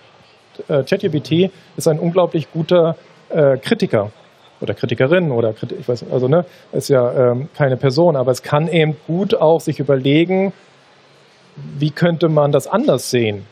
[0.66, 2.96] äh, ChatGPT ist ein unglaublich guter
[3.28, 4.10] äh, Kritiker
[4.60, 8.42] oder Kritikerin oder Kriti ich weiß also ne, ist ja ähm, keine Person, aber es
[8.42, 10.52] kann eben gut auch sich überlegen,
[11.78, 13.46] wie könnte man das anders sehen.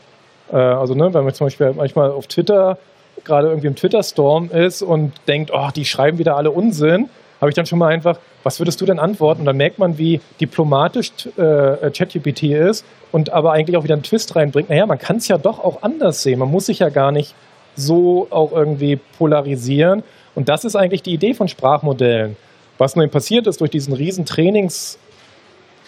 [0.51, 2.77] Äh, also ne, wenn man zum Beispiel manchmal auf Twitter
[3.23, 7.55] gerade irgendwie im Twitter-Storm ist und denkt, oh, die schreiben wieder alle Unsinn, habe ich
[7.55, 9.41] dann schon mal einfach, was würdest du denn antworten?
[9.41, 14.03] Und dann merkt man, wie diplomatisch äh, ChatGPT ist und aber eigentlich auch wieder einen
[14.03, 14.69] Twist reinbringt.
[14.69, 16.39] Naja, man kann es ja doch auch anders sehen.
[16.39, 17.35] Man muss sich ja gar nicht
[17.75, 20.03] so auch irgendwie polarisieren.
[20.33, 22.37] Und das ist eigentlich die Idee von Sprachmodellen.
[22.77, 24.97] Was nun passiert ist durch diesen riesen Trainings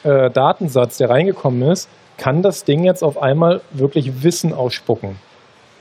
[0.03, 5.15] äh, der reingekommen ist, kann das Ding jetzt auf einmal wirklich Wissen ausspucken.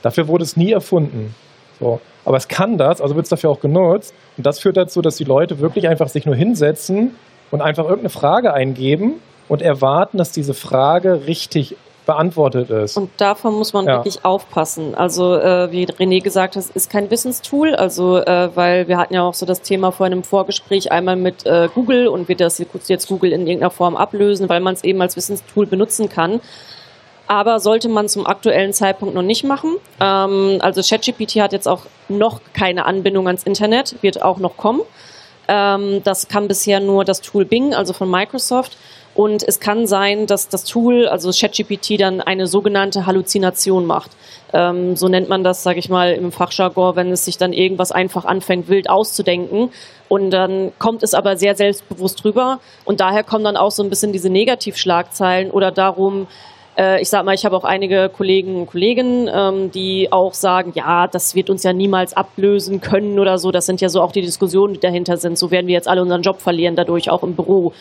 [0.01, 1.35] Dafür wurde es nie erfunden.
[1.79, 1.99] So.
[2.25, 4.13] Aber es kann das, also wird es dafür auch genutzt.
[4.37, 7.15] Und das führt dazu, dass die Leute wirklich einfach sich nur hinsetzen
[7.51, 9.15] und einfach irgendeine Frage eingeben
[9.47, 12.97] und erwarten, dass diese Frage richtig beantwortet ist.
[12.97, 13.97] Und davon muss man Ja.
[13.97, 14.95] wirklich aufpassen.
[14.95, 19.13] Also äh, wie René gesagt hat, es ist kein Wissenstool, also äh, weil wir hatten
[19.13, 22.63] ja auch so das Thema vor einem Vorgespräch einmal mit äh, Google und wird das
[22.87, 26.41] jetzt Google in irgendeiner Form ablösen, weil man es eben als Wissenstool benutzen kann.
[27.29, 29.75] Aber sollte man zum aktuellen Zeitpunkt noch nicht machen.
[30.01, 34.81] Ähm, also ChatGPT hat jetzt auch noch keine Anbindung ans Internet, wird auch noch kommen.
[35.47, 38.77] Ähm, das kann bisher nur das Tool Bing, also von Microsoft.
[39.13, 44.09] Und es kann sein, dass das Tool, also ChatGPT, dann eine sogenannte Halluzination macht.
[44.51, 47.91] Ähm, so nennt man das, sage ich mal, im Fachjargon, wenn es sich dann irgendwas
[47.91, 49.71] einfach anfängt, wild auszudenken.
[50.07, 52.59] Und dann kommt es aber sehr selbstbewusst rüber.
[52.85, 56.25] Und daher kommen dann auch so ein bisschen diese Negativschlagzeilen oder darum,
[56.79, 60.71] Äh, ich sag mal, ich habe auch einige Kollegen und Kolleginnen, ähm, die auch sagen,
[60.75, 63.51] ja, das wird uns ja niemals ablösen können oder so.
[63.51, 65.37] Das sind ja so auch die Diskussionen, die dahinter sind.
[65.37, 67.73] So werden wir jetzt alle unseren Job verlieren, dadurch auch im Büro.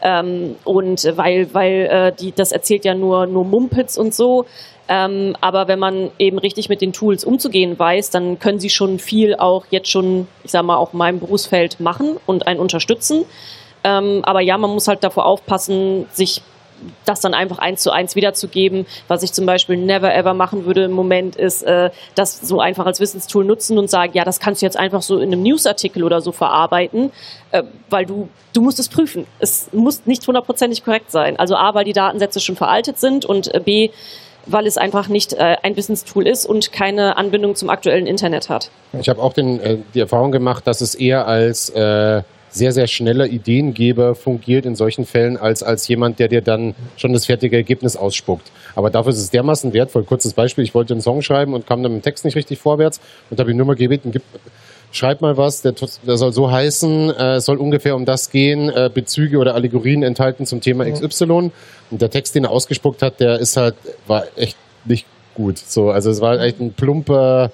[0.00, 4.46] Ähm, und weil, weil äh, die, das erzählt ja nur, nur Mumpitz und so.
[4.88, 8.98] Ähm, aber wenn man eben richtig mit den Tools umzugehen weiß, dann können sie schon
[8.98, 13.24] viel auch jetzt schon, ich sag mal, auch in meinem Berufsfeld machen und einen unterstützen.
[13.82, 16.40] Ähm, aber ja, man muss halt davor aufpassen, sich
[17.04, 18.86] das dann einfach eins zu eins wiederzugeben.
[19.08, 22.86] Was ich zum Beispiel never ever machen würde im Moment, ist äh, das so einfach
[22.86, 26.02] als Wissenstool nutzen und sagen, ja, das kannst du jetzt einfach so in einem Newsartikel
[26.02, 27.12] oder so verarbeiten,
[27.52, 29.26] äh, weil du, du musst es prüfen.
[29.38, 31.38] Es muss nicht hundertprozentig korrekt sein.
[31.38, 33.90] Also A, weil die Datensätze schon veraltet sind und äh, B,
[34.46, 38.70] weil es einfach nicht äh, ein Wissenstool ist und keine Anbindung zum aktuellen Internet hat.
[38.98, 42.22] Ich habe auch den, äh, die Erfahrung gemacht, dass es eher als äh,
[42.56, 47.12] sehr, sehr schneller Ideengeber fungiert in solchen Fällen, als als jemand, der dir dann schon
[47.12, 48.50] das fertige Ergebnis ausspuckt.
[48.74, 50.04] Aber dafür ist es dermaßen wertvoll.
[50.04, 52.58] Kurzes Beispiel, ich wollte einen Song schreiben und kam dann mit dem Text nicht richtig
[52.58, 54.22] vorwärts und habe ihn nur mal gebeten, gib,
[54.90, 55.74] schreib mal was, der,
[56.06, 60.46] der soll so heißen, äh, soll ungefähr um das gehen, äh, Bezüge oder Allegorien enthalten
[60.46, 61.50] zum Thema XY.
[61.90, 63.74] Und der Text, den er ausgespuckt hat, der ist halt,
[64.06, 65.58] war echt nicht gut.
[65.58, 67.52] So, also es war echt ein plumper,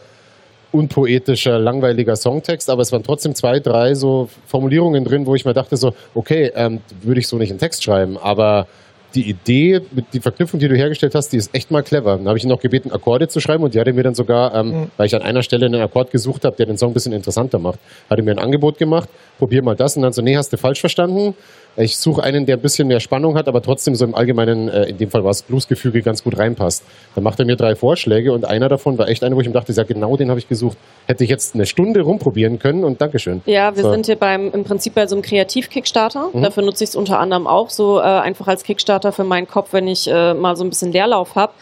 [0.73, 5.55] unpoetischer, langweiliger Songtext, aber es waren trotzdem zwei, drei so Formulierungen drin, wo ich mir
[5.55, 8.67] dachte so, okay, ähm, würde ich so nicht einen Text schreiben, aber
[9.15, 9.81] die Idee,
[10.13, 12.17] die Verknüpfung, die du hergestellt hast, die ist echt mal clever.
[12.17, 14.15] Dann habe ich ihn noch gebeten, Akkorde zu schreiben und die hat er mir dann
[14.15, 14.91] sogar, ähm, mhm.
[14.97, 17.59] weil ich an einer Stelle einen Akkord gesucht habe, der den Song ein bisschen interessanter
[17.59, 19.09] macht, hat er mir ein Angebot gemacht,
[19.39, 21.35] probier mal das und dann so, nee, hast du falsch verstanden.
[21.77, 24.85] Ich suche einen, der ein bisschen mehr Spannung hat, aber trotzdem so im allgemeinen, äh,
[24.85, 26.85] in dem Fall war es Bluesgefüge, ganz gut reinpasst.
[27.15, 29.55] Dann macht er mir drei Vorschläge und einer davon war echt einer, wo ich mir
[29.55, 30.77] dachte, ja genau den habe ich gesucht.
[31.07, 33.41] Hätte ich jetzt eine Stunde rumprobieren können und Dankeschön.
[33.47, 33.91] Ja, wir so.
[33.91, 36.29] sind hier beim im Prinzip bei so einem Kreativ-Kickstarter.
[36.33, 36.43] Mhm.
[36.43, 39.73] Dafür nutze ich es unter anderem auch so äh, einfach als Kickstarter für meinen Kopf,
[39.73, 41.53] wenn ich äh, mal so ein bisschen Leerlauf habe.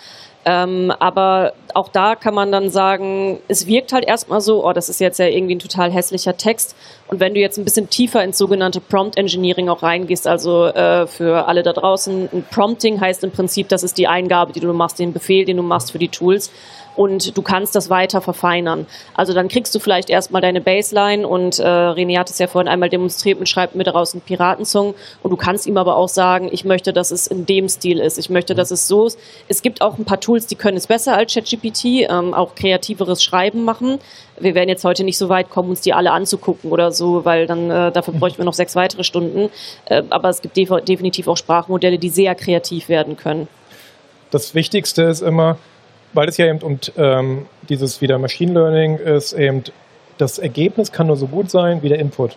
[0.44, 4.88] Ähm, aber auch da kann man dann sagen, es wirkt halt erstmal so, oh, das
[4.88, 6.74] ist jetzt ja irgendwie ein total hässlicher Text.
[7.10, 11.08] Und wenn du jetzt ein bisschen tiefer ins sogenannte Prompt Engineering auch reingehst, also äh,
[11.08, 14.72] für alle da draußen, ein Prompting heißt im Prinzip, das ist die Eingabe, die du
[14.72, 16.52] machst, den Befehl, den du machst für die Tools
[16.96, 18.86] und du kannst das weiter verfeinern.
[19.14, 22.68] Also dann kriegst du vielleicht erstmal deine Baseline und äh, René hat es ja vorhin
[22.68, 26.48] einmal demonstriert und schreibt mir daraus einen Piratensong und du kannst ihm aber auch sagen,
[26.52, 29.18] ich möchte, dass es in dem Stil ist, ich möchte, dass es so ist.
[29.48, 33.22] Es gibt auch ein paar Tools, die können es besser als ChatGPT, ähm, auch kreativeres
[33.22, 33.98] Schreiben machen.
[34.40, 37.46] Wir werden jetzt heute nicht so weit kommen, uns die alle anzugucken oder so, weil
[37.46, 39.50] dann äh, dafür bräuchten wir noch sechs weitere Stunden.
[39.86, 43.48] Äh, aber es gibt def definitiv auch Sprachmodelle, die sehr kreativ werden können.
[44.30, 45.58] Das Wichtigste ist immer,
[46.12, 49.64] weil es ja eben um ähm, dieses wieder Machine Learning ist, eben
[50.18, 52.36] das Ergebnis kann nur so gut sein wie der Input.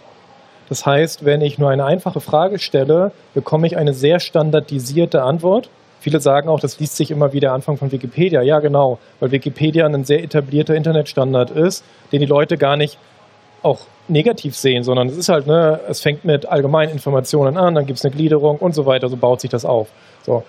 [0.69, 5.69] Das heißt, wenn ich nur eine einfache Frage stelle, bekomme ich eine sehr standardisierte Antwort.
[6.03, 8.41] Viele sagen auch, das liest sich immer wie der Anfang von Wikipedia.
[8.41, 12.97] Ja, genau, weil Wikipedia ein sehr etablierter Internetstandard ist, den die Leute gar nicht
[13.61, 17.85] auch negativ sehen, sondern es ist halt, ne, es fängt mit allgemeinen Informationen an, dann
[17.85, 19.87] gibt es eine Gliederung und so weiter, so baut sich das auf.
[20.25, 20.43] So.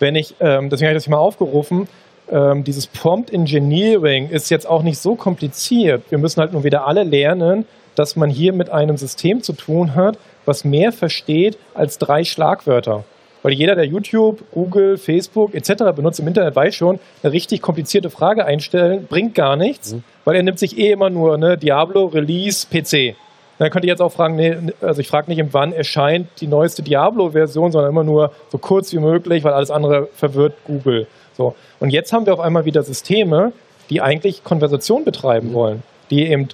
[0.00, 1.86] Wenn ich, ähm, deswegen habe ich das mal aufgerufen,
[2.28, 6.02] ähm, dieses Prompt Engineering ist jetzt auch nicht so kompliziert.
[6.10, 7.64] Wir müssen halt nur wieder alle lernen,
[7.94, 13.04] dass man hier mit einem System zu tun hat, was mehr versteht als drei Schlagwörter.
[13.46, 15.94] Weil jeder, der YouTube, Google, Facebook etc.
[15.94, 20.02] benutzt im Internet, weiß schon, eine richtig komplizierte Frage einstellen bringt gar nichts, mhm.
[20.24, 23.14] weil er nimmt sich eh immer nur ne, Diablo, Release, PC.
[23.58, 26.82] Dann könnte ich jetzt auch fragen, nee, also ich frage nicht, wann erscheint die neueste
[26.82, 31.06] Diablo-Version, sondern immer nur so kurz wie möglich, weil alles andere verwirrt Google.
[31.36, 31.54] So.
[31.78, 33.52] Und jetzt haben wir auf einmal wieder Systeme,
[33.90, 36.48] die eigentlich Konversation betreiben wollen, die eben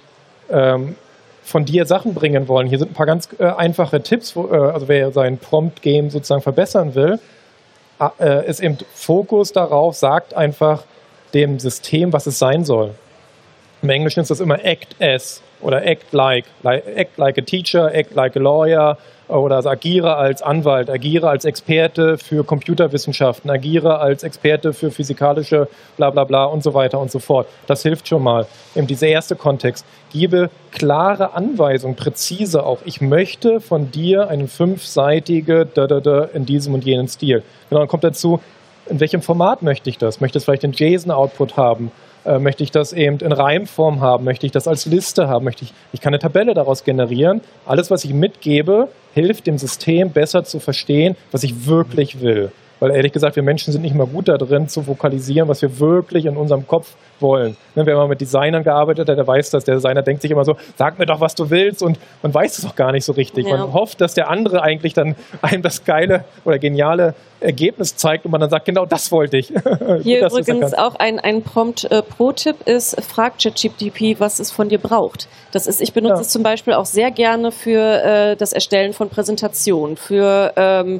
[0.51, 0.95] ähm,
[1.43, 2.67] von dir Sachen bringen wollen.
[2.67, 6.41] Hier sind ein paar ganz äh, einfache Tipps, wo, äh, also wer sein Prompt-Game sozusagen
[6.41, 7.19] verbessern will,
[8.19, 10.83] äh, ist eben Fokus darauf, sagt einfach
[11.33, 12.95] dem System, was es sein soll.
[13.81, 17.93] Im Englischen ist das immer act as oder act like, like act like a teacher,
[17.93, 18.97] act like a lawyer,
[19.27, 26.09] oder agiere als Anwalt, agiere als Experte für Computerwissenschaften, agiere als Experte für physikalische bla
[26.09, 27.47] bla bla und so weiter und so fort.
[27.67, 28.45] Das hilft schon mal.
[28.75, 29.85] Eben dieser erste Kontext.
[30.11, 32.79] Gebe klare Anweisungen, präzise auch.
[32.85, 37.43] Ich möchte von dir eine fünfseitige da, da, da in diesem und jenen Stil.
[37.69, 38.41] Genau, dann kommt dazu,
[38.87, 40.19] in welchem Format möchte ich das?
[40.19, 41.91] Möchte es vielleicht den JSON-Output haben?
[42.25, 44.23] Äh, möchte ich das eben in Reimform haben?
[44.23, 45.43] Möchte ich das als Liste haben?
[45.43, 47.41] Möchte ich, ich kann eine Tabelle daraus generieren.
[47.65, 52.51] Alles, was ich mitgebe, hilft dem System besser zu verstehen, was ich wirklich will.
[52.83, 55.79] Weil ehrlich gesagt, wir Menschen sind nicht mal gut da drin, zu vokalisieren, was wir
[55.79, 57.55] wirklich in unserem Kopf wollen.
[57.75, 59.63] Ne, wer mal mit Designern gearbeitet hat, der weiß das.
[59.63, 62.57] Der Designer denkt sich immer so, sag mir doch, was du willst und man weiß
[62.57, 63.47] es auch gar nicht so richtig.
[63.47, 63.55] Ja.
[63.55, 68.31] Man hofft, dass der andere eigentlich dann einem das geile oder geniale Ergebnis zeigt und
[68.31, 69.47] man dann sagt, genau das wollte ich.
[70.01, 75.29] Hier übrigens auch ein, ein Prompt-Pro-Tipp äh, ist, frag ChatGPT, was es von dir braucht.
[75.53, 76.21] Das ist, ich benutze ja.
[76.21, 80.99] es zum Beispiel auch sehr gerne für äh, das Erstellen von Präsentationen, für ähm,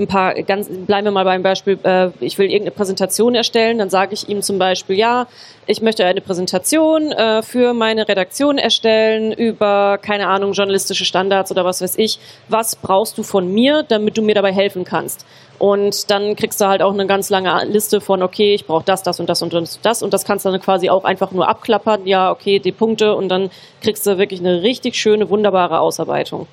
[0.00, 3.90] ein paar, ganz, bleiben wir mal beim Beispiel, äh, ich will irgendeine Präsentation erstellen, dann
[3.90, 5.26] sage ich ihm zum Beispiel, ja,
[5.66, 11.64] ich möchte eine Präsentation äh, für meine Redaktion erstellen über, keine Ahnung, journalistische Standards oder
[11.64, 12.18] was weiß ich.
[12.48, 15.26] Was brauchst du von mir, damit du mir dabei helfen kannst?
[15.58, 19.02] Und dann kriegst du halt auch eine ganz lange Liste von, okay, ich brauche das,
[19.02, 20.02] das und das und das.
[20.02, 22.06] Und das kannst du dann quasi auch einfach nur abklappern.
[22.06, 23.14] Ja, okay, die Punkte.
[23.14, 23.50] Und dann
[23.82, 26.46] kriegst du wirklich eine richtig schöne, wunderbare Ausarbeitung.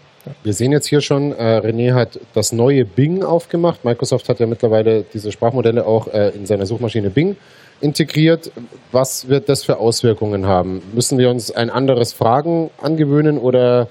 [0.44, 3.84] Wir sehen jetzt hier schon, äh, René hat das neue Bing aufgemacht.
[3.86, 7.38] Microsoft hat ja mittlerweile diese Sprachmodelle auch äh, in seiner Suchmaschine Bing
[7.82, 8.52] integriert.
[8.92, 10.82] Was wird das für Auswirkungen haben?
[10.94, 13.88] Müssen wir uns ein anderes Fragen angewöhnen oder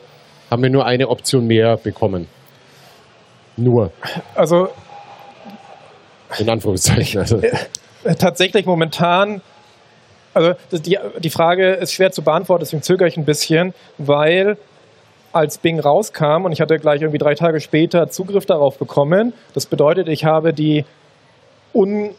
[0.51, 2.27] haben wir nur eine Option mehr bekommen?
[3.57, 3.93] Nur.
[4.35, 4.69] Also.
[6.39, 7.21] In Anführungszeichen.
[7.21, 7.41] Also.
[8.05, 9.41] Äh, tatsächlich momentan
[10.37, 14.59] also die, die Frage ist schwer zu beantworten, deswegen zögere ich ein bisschen, weil
[15.37, 19.35] als Bing rauskam und ich hatte gleich irgendwie drei Tage später Zugriff darauf bekommen.
[19.55, 20.85] Das bedeutet, ich habe die
[21.75, 22.15] un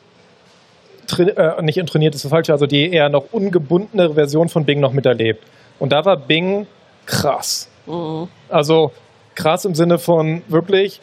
[1.18, 4.91] äh, nicht intrainiert ist das falsche, also die eher noch ungebundene Version von Bing noch
[4.91, 5.43] miterlebt.
[5.80, 6.68] Und da war Bing
[7.05, 7.70] krass.
[7.88, 8.28] Mhm.
[8.49, 8.91] Also
[9.36, 10.99] krass im Sinne von wirklich,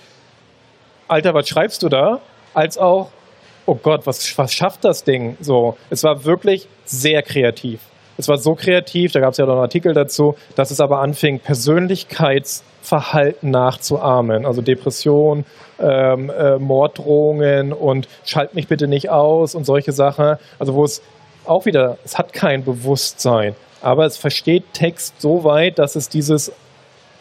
[1.09, 2.21] Alter, was schreibst du da?
[2.53, 3.11] Als auch,
[3.67, 5.37] oh Gott, was, was schafft das Ding?
[5.41, 7.81] So, es war wirklich sehr kreativ.
[8.17, 11.01] Es war so kreativ, da gab es ja noch einen Artikel dazu, dass es aber
[11.01, 14.47] anfing, Persönlichkeitsverhalten nachzuahmen.
[14.47, 15.45] Also Depression,
[15.81, 20.37] ähm, äh, Morddrohungen und schalt mich bitte nicht aus und solche Sachen.
[20.59, 21.03] Also wo es
[21.45, 26.53] auch wieder, es hat kein Bewusstsein, aber es versteht Text so weit, dass es dieses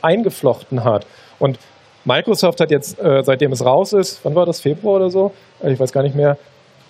[0.01, 1.05] eingeflochten hat.
[1.39, 1.57] Und
[2.05, 5.31] Microsoft hat jetzt, äh, seitdem es raus ist, wann war das, Februar oder so?
[5.63, 6.37] Ich weiß gar nicht mehr,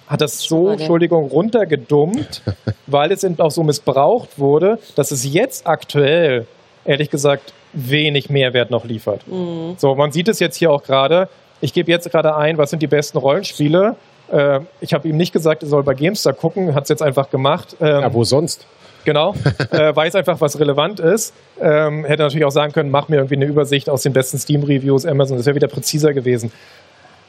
[0.08, 2.42] hat das so, Entschuldigung, runtergedummt,
[2.88, 6.46] weil es eben auch so missbraucht wurde, dass es jetzt aktuell,
[6.86, 9.28] ehrlich gesagt, wenig Mehrwert noch liefert.
[9.28, 9.76] Mhm.
[9.78, 11.30] So, man sieht es jetzt hier auch gerade.
[11.62, 13.96] Ich gebe jetzt gerade ein, was sind die besten Rollenspiele.
[14.32, 17.30] Äh, ich habe ihm nicht gesagt, er soll bei GameStar gucken, hat es jetzt einfach
[17.30, 17.76] gemacht.
[17.82, 18.68] Ähm, ja, wo sonst?
[19.06, 19.34] Genau,
[19.72, 21.34] äh, weiß einfach, was relevant ist.
[21.60, 25.06] Ähm, hätte natürlich auch sagen können, mach mir irgendwie eine Übersicht aus den besten Steam-Reviews,
[25.06, 26.52] Amazon, das wäre wieder präziser gewesen.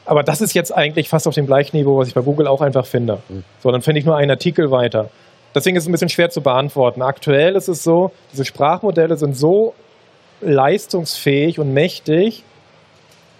[0.05, 2.61] Aber das ist jetzt eigentlich fast auf dem gleichen Niveau, was ich bei Google auch
[2.61, 3.19] einfach finde.
[3.27, 3.43] Mhm.
[3.61, 5.09] So, dann finde ich nur einen Artikel weiter.
[5.53, 7.01] Deswegen ist es ein bisschen schwer zu beantworten.
[7.01, 9.73] Aktuell ist es so, diese Sprachmodelle sind so
[10.41, 12.43] leistungsfähig und mächtig,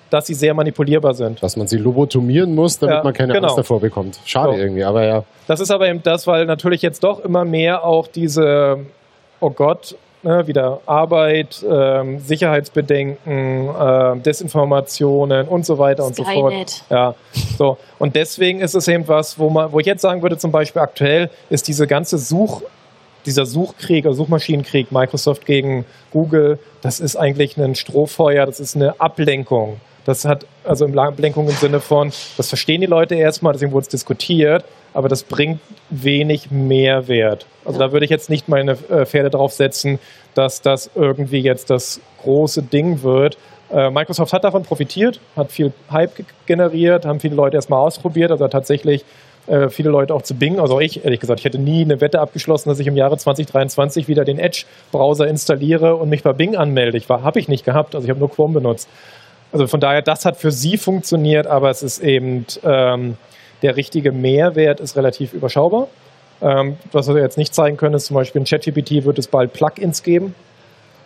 [0.09, 1.43] dass sie sehr manipulierbar sind.
[1.43, 3.47] Dass man sie lobotomieren muss, damit ja, man keine genau.
[3.47, 4.19] Angst davor bekommt.
[4.25, 4.57] Schade so.
[4.57, 5.23] irgendwie, aber ja.
[5.47, 8.79] Das ist aber eben das, weil natürlich jetzt doch immer mehr auch diese,
[9.41, 16.83] oh Gott, ne, wieder Arbeit, ähm, Sicherheitsbedenken, äh, Desinformationen und so weiter und so fort.
[16.89, 17.15] Ja,
[17.57, 17.77] so.
[17.99, 20.81] Und deswegen ist es eben was, wo man, wo ich jetzt sagen würde, zum Beispiel
[20.81, 22.63] aktuell ist diese ganze Such,
[23.25, 28.99] dieser Suchkrieg, also Suchmaschinenkrieg, Microsoft gegen Google, das ist eigentlich ein Strohfeuer, das ist eine
[28.99, 29.79] Ablenkung.
[30.05, 33.89] Das hat also Ablenkung im Sinne von, das verstehen die Leute erstmal, deswegen wurde es
[33.89, 35.59] diskutiert, aber das bringt
[35.89, 37.45] wenig Mehrwert.
[37.63, 39.99] Also da würde ich jetzt nicht meine äh, Pferde drauf setzen,
[40.33, 43.37] dass das irgendwie jetzt das große Ding wird.
[43.71, 46.11] Äh, Microsoft hat davon profitiert, hat viel Hype
[46.45, 49.03] generiert, haben viele Leute erstmal ausprobiert, also tatsächlich
[49.47, 52.19] äh, viele Leute auch zu Bing, also ich ehrlich gesagt, ich hätte nie eine Wette
[52.19, 56.97] abgeschlossen, dass ich im Jahre 2023 wieder den Edge-Browser installiere und mich bei Bing anmelde.
[56.97, 58.89] Ich habe ich nicht gehabt, also ich habe nur Chrome benutzt.
[59.55, 63.15] Also von daher, das hat für sie funktioniert, aber es ist eben ähm,
[63.61, 65.87] der richtige Mehrwert ist relativ überschaubar.
[66.41, 69.53] Ähm, was wir jetzt nicht zeigen können, ist zum Beispiel in ChatGPT wird es bald
[69.53, 70.35] Plugins geben.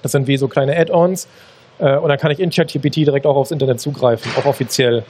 [0.02, 1.28] Das sind wie so kleine Add-ons.
[1.78, 5.04] Äh, und dann kann ich in ChatGPT direkt auch aufs Internet zugreifen, auch offiziell.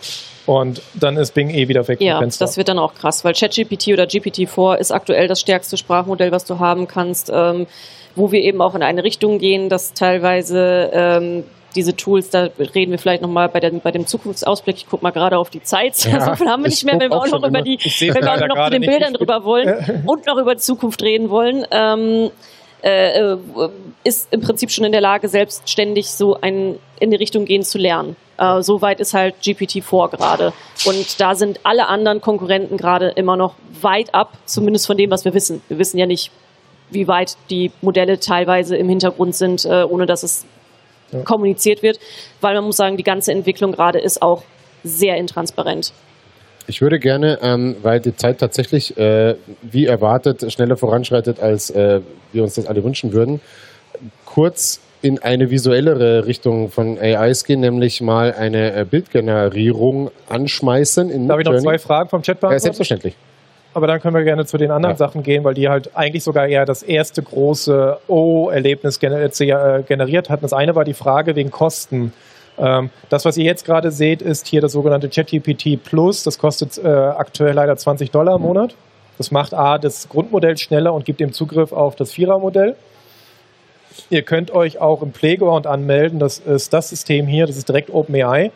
[0.46, 2.02] Und dann ist Bing eh wieder weg.
[2.02, 6.34] Ja, das wird dann auch krass, weil ChatGPT oder GPT-4 ist aktuell das stärkste Sprachmodell,
[6.34, 7.68] was du haben kannst, ähm,
[8.18, 11.46] wo wir eben auch in eine Richtung gehen, dass teilweise ähm,
[11.76, 14.78] diese Tools, da reden wir vielleicht nochmal bei, bei dem Zukunftsausblick.
[14.78, 15.98] Ich gucke mal gerade auf die Zeit.
[16.06, 18.34] Ja, so viel haben wir nicht mehr, wenn wir auch noch über die, wenn wir
[18.34, 21.66] auch noch zu den Bildern drüber wollen und noch über die Zukunft reden wollen.
[21.72, 22.32] Ähm,
[22.82, 23.36] äh,
[24.04, 27.78] ist im Prinzip schon in der Lage, selbstständig so ein, in die Richtung gehen zu
[27.78, 28.16] lernen.
[28.38, 30.54] Äh, so weit ist halt GPT-4 gerade.
[30.86, 35.26] Und da sind alle anderen Konkurrenten gerade immer noch weit ab, zumindest von dem, was
[35.26, 35.62] wir wissen.
[35.68, 36.32] Wir wissen ja nicht,
[36.90, 40.46] wie weit die Modelle teilweise im Hintergrund sind, äh, ohne dass es
[41.12, 41.20] ja.
[41.22, 42.00] kommuniziert wird,
[42.42, 44.44] weil man muss sagen, die ganze Entwicklung gerade ist auch
[44.84, 45.94] sehr intransparent.
[46.68, 52.02] Ich würde gerne, ähm, weil die Zeit tatsächlich äh, wie erwartet schneller voranschreitet, als äh,
[52.32, 53.42] wir uns das alle wünschen würden,
[54.26, 61.10] kurz in eine visuellere Richtung von AIs gehen, nämlich mal eine äh, Bildgenerierung anschmeißen.
[61.10, 62.64] In Darf ich noch zwei Fragen vom Chat Ja, beantworten?
[62.64, 63.16] selbstverständlich.
[63.80, 64.98] Aber dann können wir gerne zu den anderen Ja.
[64.98, 70.30] Sachen gehen, weil die halt eigentlich sogar eher das erste große O-Erlebnis gener äh, generiert
[70.30, 70.42] hatten.
[70.42, 72.12] Das eine war die Frage wegen Kosten.
[72.58, 76.24] Ähm, das, was ihr jetzt gerade seht, ist hier das sogenannte ChatGPT Plus.
[76.24, 78.76] Das kostet äh, aktuell leider 20 Dollar im Monat.
[79.18, 82.76] Das macht A, das Grundmodell schneller und gibt dem Zugriff auf das Vierer-Modell.
[84.10, 86.20] Ihr könnt euch auch im Playground anmelden.
[86.20, 87.48] Das ist das System hier.
[87.48, 88.52] Das ist direkt OpenAI.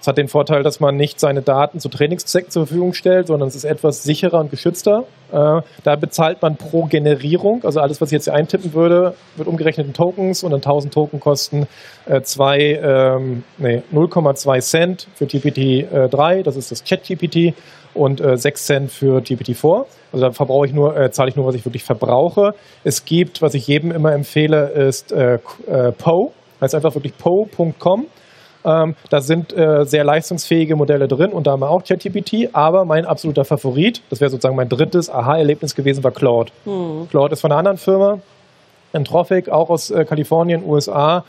[0.00, 3.48] Das hat den Vorteil, dass man nicht seine Daten zu Trainingszwecken zur Verfügung stellt, sondern
[3.48, 5.04] es ist etwas sicherer und geschützter.
[5.30, 9.46] Äh, da bezahlt man pro Generierung, also alles, was ich jetzt hier eintippen würde, wird
[9.46, 11.68] umgerechnet in Tokens und dann 1000 Token kosten
[12.06, 17.54] äh, zwei, ähm, nee, 0,2 Cent für GPT-3, das ist das Chat-GPT,
[17.94, 19.86] und äh, 6 Cent für GPT-4.
[20.12, 22.54] Also da verbrauche ich nur, äh, zahle ich nur, was ich wirklich verbrauche.
[22.84, 26.30] Es gibt, was ich jedem immer empfehle, ist äh, äh, Poe,
[26.60, 28.06] heißt einfach wirklich poe.com.
[28.64, 32.84] Ähm, da sind äh, sehr leistungsfähige Modelle drin und da haben wir auch ChatGPT, aber
[32.84, 36.52] mein absoluter Favorit, das wäre sozusagen mein drittes Aha-Erlebnis gewesen, war Claude.
[36.64, 37.08] Hm.
[37.10, 38.20] Claude ist von einer anderen Firma,
[38.92, 41.24] Anthropic, auch aus äh, Kalifornien, USA,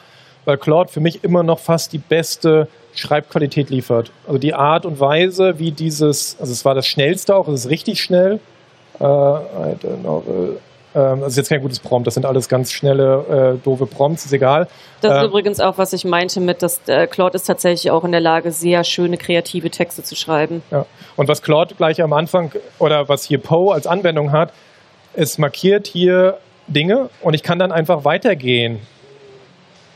[0.46, 4.12] weil Claude für mich immer noch fast die beste Schreibqualität liefert.
[4.28, 7.70] Also die Art und Weise, wie dieses, also es war das schnellste auch, es ist
[7.70, 8.40] richtig schnell.
[9.00, 9.06] Äh,
[10.94, 13.86] Äh, ähm, das ist jetzt kein gutes Prompt, das sind alles ganz schnelle, äh, doofe
[13.86, 14.68] Prompts, ist egal.
[15.02, 18.04] Das ist Äh, übrigens auch, was ich meinte mit, dass äh, Claude ist tatsächlich auch
[18.04, 20.62] in der Lage, sehr schöne kreative Texte zu schreiben.
[20.72, 20.86] Ja.
[21.16, 24.54] Und was Claude gleich am Anfang oder was hier Poe als Anwendung hat,
[25.14, 26.38] es markiert hier
[26.68, 28.80] Dinge und ich kann dann einfach weitergehen.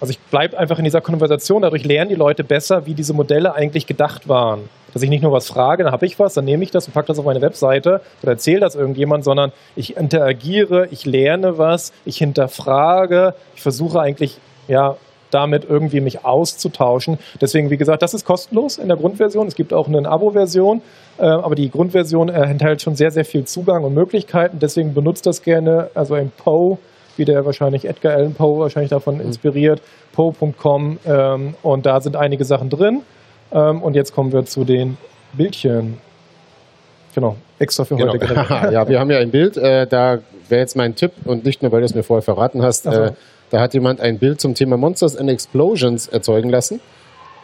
[0.05, 3.55] Also ich bleibe einfach in dieser Konversation, dadurch lernen die Leute besser, wie diese Modelle
[3.55, 4.69] eigentlich gedacht waren.
[4.93, 6.93] Dass ich nicht nur was frage, dann habe ich was, dann nehme ich das und
[6.93, 11.91] packe das auf meine Webseite oder erzähle das irgendjemand, sondern ich interagiere, ich lerne was,
[12.05, 14.37] ich hinterfrage, ich versuche eigentlich,
[14.67, 14.95] ja,
[15.31, 17.17] damit irgendwie mich auszutauschen.
[17.41, 19.47] Deswegen, wie gesagt, das ist kostenlos in der Grundversion.
[19.47, 20.83] Es gibt auch eine Abo-Version,
[21.17, 24.59] äh, aber die Grundversion äh, enthält schon sehr, sehr viel Zugang und Möglichkeiten.
[24.59, 26.77] Deswegen benutzt das gerne, also ein Poe,
[27.17, 29.81] wie der wahrscheinlich Edgar Allan Poe wahrscheinlich davon inspiriert,
[30.13, 33.01] poe.com ähm, und da sind einige Sachen drin.
[33.51, 34.97] Ähm, und jetzt kommen wir zu den
[35.33, 35.97] Bildchen.
[37.13, 38.13] Genau, extra für Genau.
[38.13, 38.25] heute.
[38.73, 41.71] ja, wir haben ja ein Bild, äh, da wäre jetzt mein Tipp und nicht nur,
[41.71, 43.13] weil du es mir vorher verraten hast, äh,
[43.51, 46.81] da hat jemand ein Bild zum Thema Monsters and Explosions erzeugen lassen.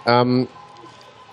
[0.05, 0.47] Ähm,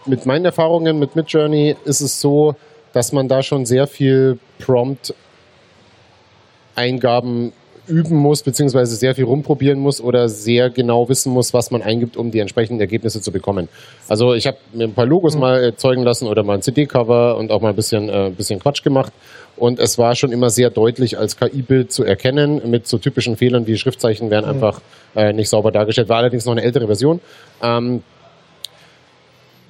[0.07, 2.55] mit meinen Erfahrungen mit Midjourney ist es so,
[2.93, 7.53] dass man da schon sehr viel Prompt-Eingaben
[7.89, 12.17] üben muss, beziehungsweise sehr viel rumprobieren muss oder sehr genau wissen muss, was man eingibt,
[12.17, 13.69] um die entsprechenden Ergebnisse zu bekommen.
[14.09, 15.41] Also ich habe mir ein paar Logos Mhm.
[15.41, 18.83] mal erzeugen lassen oder mal ein CD-Cover und auch mal ein bisschen, äh, bisschen Quatsch
[18.83, 19.13] gemacht.
[19.57, 23.67] Und es war schon immer sehr deutlich als KI-Bild zu erkennen, mit so typischen Fehlern
[23.67, 24.51] wie Schriftzeichen werden Mhm.
[24.63, 24.81] einfach
[25.17, 26.09] äh, nicht sauber dargestellt.
[26.09, 27.21] War allerdings noch eine ältere Version.
[27.63, 28.03] Ähm,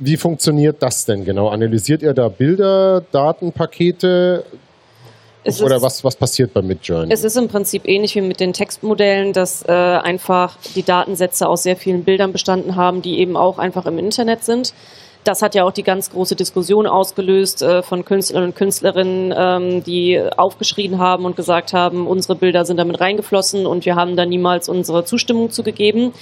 [0.01, 1.49] wie funktioniert das denn genau?
[1.49, 4.45] Analysiert ihr da Bilder, Datenpakete
[5.45, 7.13] Es oder ist- was, was passiert bei Midjourney?
[7.13, 11.63] Es ist im Prinzip ähnlich wie mit den Textmodellen, dass äh, einfach die Datensätze aus
[11.63, 14.75] sehr vielen Bildern bestanden haben, die eben auch einfach im Internet sind.
[15.25, 19.85] Das hat ja auch die ganz große Diskussion ausgelöst äh, von Künstlern und Künstlerinnen, ähm,
[19.85, 24.25] die aufgeschrien haben und gesagt haben, unsere Bilder sind damit reingeflossen und wir haben da
[24.25, 26.13] niemals unsere Zustimmung zugegeben.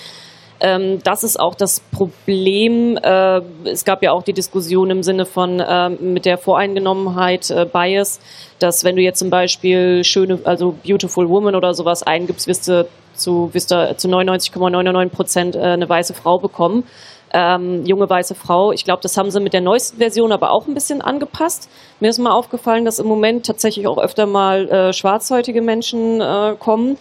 [0.60, 2.96] Ähm, das ist auch das Problem.
[3.02, 7.66] Äh, es gab ja auch die Diskussion im Sinne von ähm, mit der Voreingenommenheit äh,
[7.70, 8.20] Bias,
[8.58, 12.86] dass wenn du jetzt zum Beispiel schöne, also Beautiful Woman oder sowas eingibst, wirst du
[13.14, 16.84] zu, wirst du zu 99,99 Prozent äh, eine weiße Frau bekommen.
[17.32, 18.72] Ähm, junge weiße Frau.
[18.72, 21.68] Ich glaube, das haben sie mit der neuesten Version aber auch ein bisschen angepasst.
[22.00, 26.54] Mir ist mal aufgefallen, dass im Moment tatsächlich auch öfter mal äh, schwarzhäutige Menschen äh,
[26.58, 26.96] kommen.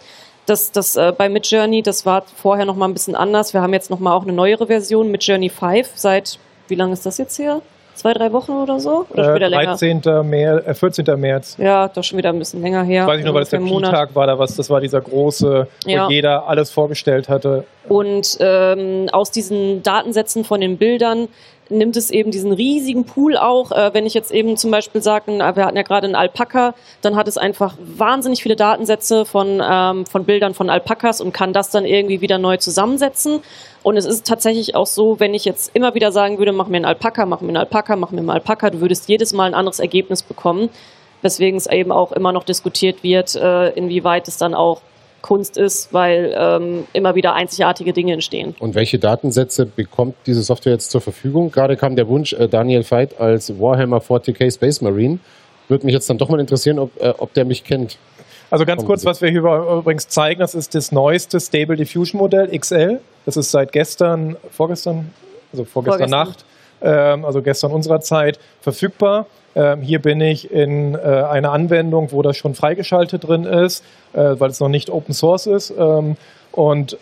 [0.46, 3.52] Das, das äh, bei Midjourney, das war vorher noch mal ein bisschen anders.
[3.52, 6.38] Wir haben jetzt noch mal auch eine neuere Version, Midjourney 5, seit,
[6.68, 7.60] wie lange ist das jetzt her?
[7.94, 9.06] Zwei, drei Wochen oder so?
[9.08, 9.64] Oder schon Äh, wieder länger?
[9.76, 10.02] 13.
[10.22, 11.16] März, äh, 14.
[11.18, 11.56] März.
[11.58, 13.06] Ja, doch schon wieder ein bisschen länger her.
[13.06, 13.58] Weiß ich nur, weil es der.
[13.58, 16.06] Pi-Tag war, da was, das war dieser große, Ja.
[16.06, 17.64] wo jeder alles vorgestellt hatte.
[17.88, 21.28] Und ähm, aus diesen Datensätzen von den Bildern
[21.68, 23.72] nimmt es eben diesen riesigen Pool auch.
[23.72, 27.16] Äh, wenn ich jetzt eben zum Beispiel sage, wir hatten ja gerade einen Alpaka, dann
[27.16, 31.70] hat es einfach wahnsinnig viele Datensätze von, ähm, von Bildern von Alpakas und kann das
[31.70, 33.40] dann irgendwie wieder neu zusammensetzen.
[33.82, 36.76] Und es ist tatsächlich auch so, wenn ich jetzt immer wieder sagen würde, mach mir
[36.76, 39.54] einen Alpaka, mach mir einen Alpaka, mach mir einen Alpaka, du würdest jedes Mal ein
[39.54, 40.70] anderes Ergebnis bekommen.
[41.22, 44.82] Weswegen es eben auch immer noch diskutiert wird, äh, inwieweit es dann auch
[45.26, 48.54] Kunst ist, weil ähm, immer wieder einzigartige Dinge entstehen.
[48.60, 51.50] Und welche Datensätze bekommt diese Software jetzt zur Verfügung?
[51.50, 55.18] Gerade kam der Wunsch, äh, Daniel Veit als Warhammer 40k Space Marine.
[55.66, 57.98] Würde mich jetzt dann doch mal interessieren, ob, äh, ob der mich kennt.
[58.50, 62.56] Also ganz kurz, was wir hier übrigens zeigen, das ist das neueste Stable Diffusion Modell
[62.56, 63.00] XL.
[63.24, 65.10] Das ist seit gestern, vorgestern,
[65.50, 66.10] also vorgestern, vorgestern.
[66.10, 66.44] Nacht,
[66.82, 69.26] ähm, also gestern unserer Zeit, verfügbar.
[69.56, 73.82] Ähm, hier bin ich in äh, einer Anwendung, wo das schon freigeschaltet drin ist,
[74.12, 75.72] äh, weil es noch nicht Open Source ist.
[75.76, 76.16] Ähm,
[76.52, 76.98] und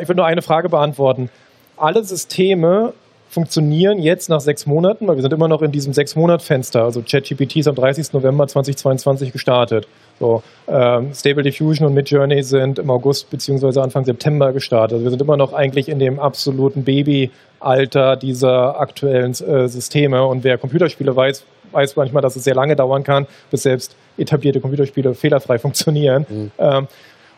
[0.00, 1.30] ich will nur eine Frage beantworten.
[1.76, 2.94] Alle Systeme
[3.28, 6.82] funktionieren jetzt nach sechs Monaten, weil wir sind immer noch in diesem Sechs-Monat-Fenster.
[6.82, 8.14] Also ChatGPT ist am 30.
[8.14, 9.86] November 2022 gestartet.
[10.18, 13.80] So, ähm, Stable Diffusion und Midjourney sind im August bzw.
[13.80, 14.94] Anfang September gestartet.
[14.94, 20.24] Also wir sind immer noch eigentlich in dem absoluten Babyalter dieser aktuellen äh, Systeme.
[20.24, 24.60] Und wer Computerspiele weiß, weiß manchmal, dass es sehr lange dauern kann, bis selbst etablierte
[24.60, 26.26] Computerspiele fehlerfrei funktionieren.
[26.28, 26.50] Mhm.
[26.58, 26.86] Ähm,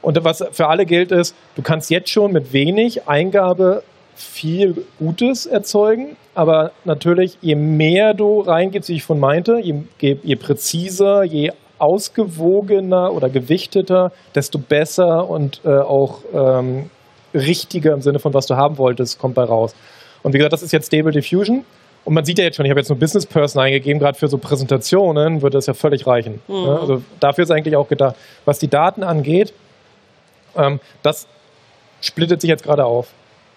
[0.03, 3.83] und was für alle gilt ist, du kannst jetzt schon mit wenig Eingabe
[4.14, 10.37] viel Gutes erzeugen, aber natürlich, je mehr du reingibst, wie ich von meinte, je, je
[10.37, 16.91] präziser, je ausgewogener oder gewichteter, desto besser und äh, auch ähm,
[17.35, 19.74] richtiger im Sinne von, was du haben wolltest, kommt bei raus.
[20.22, 21.64] Und wie gesagt, das ist jetzt Stable Diffusion.
[22.05, 24.28] Und man sieht ja jetzt schon, ich habe jetzt nur Business Person eingegeben, gerade für
[24.28, 26.40] so Präsentationen würde das ja völlig reichen.
[26.48, 26.55] Mhm.
[26.55, 28.16] Also dafür ist eigentlich auch gedacht.
[28.44, 29.53] Was die Daten angeht,
[30.57, 31.26] ähm, das
[32.01, 33.09] splittet sich jetzt gerade auf.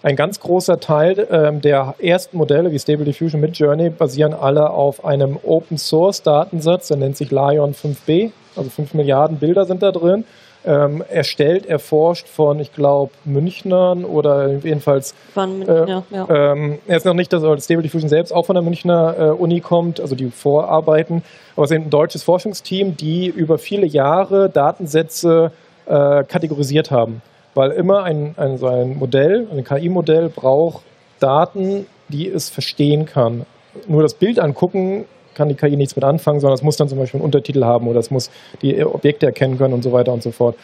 [0.02, 4.68] Ein ganz großer Teil ähm, der ersten Modelle wie Stable Diffusion mit Journey basieren alle
[4.68, 9.82] auf einem Open Source Datensatz, der nennt sich Lion 5b, also 5 Milliarden Bilder sind
[9.82, 10.24] da drin.
[10.66, 15.14] Ähm, erstellt, erforscht von, ich glaube, Münchnern oder jedenfalls.
[15.34, 16.52] Von Münchner, äh, ja.
[16.52, 19.60] Ähm, er ist noch nicht, dass Stable Diffusion selbst auch von der Münchner äh, Uni
[19.60, 21.22] kommt, also die vorarbeiten.
[21.54, 25.52] Aber es ist ein deutsches Forschungsteam, die über viele Jahre Datensätze
[25.86, 27.20] äh, kategorisiert haben
[27.54, 30.82] weil immer ein, ein, so ein Modell, ein KI-Modell braucht
[31.20, 33.46] Daten, die es verstehen kann.
[33.86, 36.98] Nur das Bild angucken kann die KI nichts mit anfangen, sondern es muss dann zum
[36.98, 38.30] Beispiel einen Untertitel haben oder es muss
[38.62, 40.56] die Objekte erkennen können und so weiter und so fort.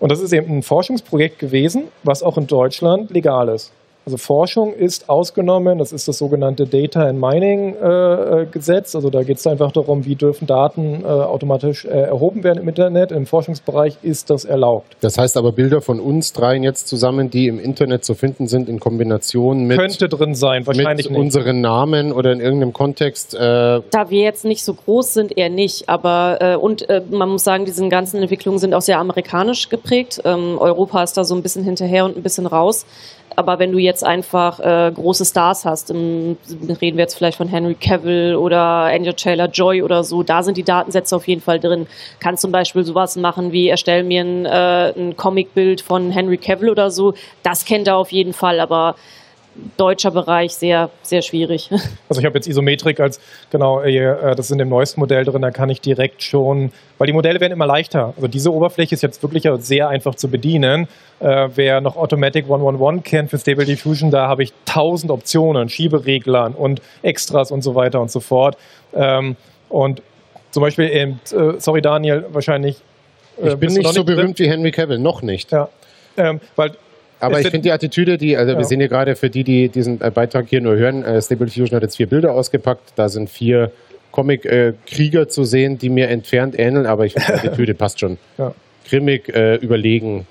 [0.00, 3.72] Und das ist eben ein Forschungsprojekt gewesen, was auch in Deutschland legal ist.
[4.04, 8.96] Also Forschung ist ausgenommen, das ist das sogenannte Data and Mining äh, Gesetz.
[8.96, 12.68] Also da geht es einfach darum, wie dürfen Daten äh, automatisch äh, erhoben werden im
[12.68, 13.12] Internet.
[13.12, 14.96] Im Forschungsbereich ist das erlaubt.
[15.02, 18.68] Das heißt aber Bilder von uns dreien jetzt zusammen, die im Internet zu finden sind,
[18.68, 21.20] in Kombination mit könnte drin sein, wahrscheinlich mit nicht.
[21.20, 23.34] unseren Namen oder in irgendeinem Kontext.
[23.34, 25.88] Äh da wir jetzt nicht so groß sind, eher nicht.
[25.88, 30.20] Aber äh, und äh, man muss sagen, diese ganzen Entwicklungen sind auch sehr amerikanisch geprägt.
[30.24, 32.84] Ähm, Europa ist da so ein bisschen hinterher und ein bisschen raus.
[33.36, 36.36] Aber wenn du jetzt einfach äh, große Stars hast, im,
[36.80, 40.56] reden wir jetzt vielleicht von Henry Cavill oder Angel Taylor Joy oder so, da sind
[40.56, 41.86] die Datensätze auf jeden Fall drin.
[42.20, 46.70] Kannst zum Beispiel sowas machen wie erstell mir ein, äh, ein Comicbild von Henry Cavill
[46.70, 47.14] oder so.
[47.42, 48.96] Das kennt er auf jeden Fall, aber
[49.76, 51.70] deutscher Bereich sehr, sehr schwierig.
[52.08, 55.40] Also ich habe jetzt Isometrik als, genau, äh, das ist in dem neuesten Modell drin,
[55.40, 58.12] da kann ich direkt schon, weil die Modelle werden immer leichter.
[58.16, 60.88] Also diese Oberfläche ist jetzt wirklich sehr einfach zu bedienen.
[61.20, 66.52] Äh, wer noch Automatic 111 kennt für Stable Diffusion, da habe ich tausend Optionen, Schiebereglern
[66.52, 68.58] und Extras und so weiter und so fort.
[68.94, 69.36] Ähm,
[69.70, 70.02] und
[70.50, 72.76] zum Beispiel, eben, äh, sorry Daniel, wahrscheinlich.
[73.42, 75.50] Äh, ich bin nicht so berühmt wie Henry Cavill, noch nicht.
[75.50, 75.68] Ja.
[76.18, 76.72] Ähm, weil
[77.22, 78.58] aber ich finde die Attitüde, die, also ja.
[78.58, 81.48] wir sehen hier gerade für die, die diesen äh, Beitrag hier nur hören, äh, Stable
[81.48, 82.92] Fusion hat jetzt vier Bilder ausgepackt.
[82.96, 83.70] Da sind vier
[84.10, 88.18] Comic-Krieger äh, zu sehen, die mir entfernt ähneln, aber ich finde die Attitüde passt schon.
[88.38, 88.54] Ja.
[88.88, 90.26] Grimmig, äh, überlegen.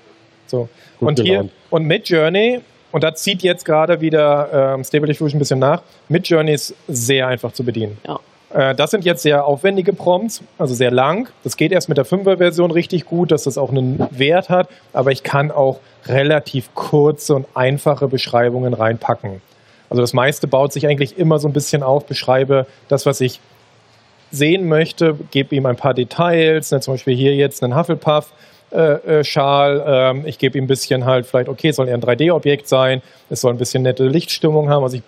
[0.46, 0.68] So.
[1.00, 2.60] Und hier, und mit Journey,
[2.92, 6.74] und da zieht jetzt gerade wieder ähm, Stable Diffusion ein bisschen nach, mit Journey ist
[6.86, 7.98] sehr einfach zu bedienen.
[8.06, 8.20] Ja.
[8.52, 11.28] Äh, das sind jetzt sehr aufwendige Prompts, also sehr lang.
[11.44, 15.12] Das geht erst mit der 5er-Version richtig gut, dass das auch einen Wert hat, aber
[15.12, 19.40] ich kann auch relativ kurze und einfache Beschreibungen reinpacken.
[19.88, 23.40] Also das meiste baut sich eigentlich immer so ein bisschen auf, beschreibe das, was ich
[24.30, 28.32] sehen möchte, gebe ihm ein paar Details, ne, zum Beispiel hier jetzt einen Hufflepuff.
[28.70, 31.94] Äh, äh, Schal, ähm, ich gebe ihm ein bisschen halt vielleicht, okay, es soll eher
[31.94, 35.02] ein 3D-Objekt sein, es soll ein bisschen nette Lichtstimmung haben, also ich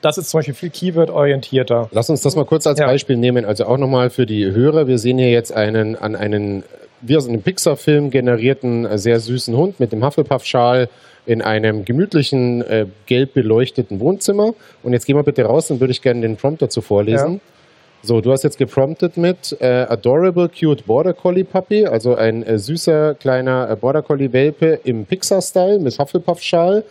[0.00, 1.88] das ist zum Beispiel viel Keyword-orientierter.
[1.92, 2.86] Lass uns das mal kurz als ja.
[2.86, 3.44] Beispiel nehmen.
[3.44, 4.86] Also auch nochmal für die Hörer.
[4.86, 6.64] Wir sehen hier jetzt einen an einen
[7.00, 10.88] wie aus einem Pixar-Film generierten äh, sehr süßen Hund mit dem Hufflepuff-Schal
[11.26, 14.54] in einem gemütlichen, äh, gelb beleuchteten Wohnzimmer.
[14.82, 17.34] Und jetzt gehen wir bitte raus, dann würde ich gerne den Prompt dazu vorlesen.
[17.34, 17.40] Ja.
[18.00, 22.58] So, du hast jetzt gepromptet mit äh, Adorable Cute Border Collie Puppy, also ein äh,
[22.58, 26.84] süßer kleiner äh, Border Collie Welpe im Pixar-Style mit Hufflepuff-Schal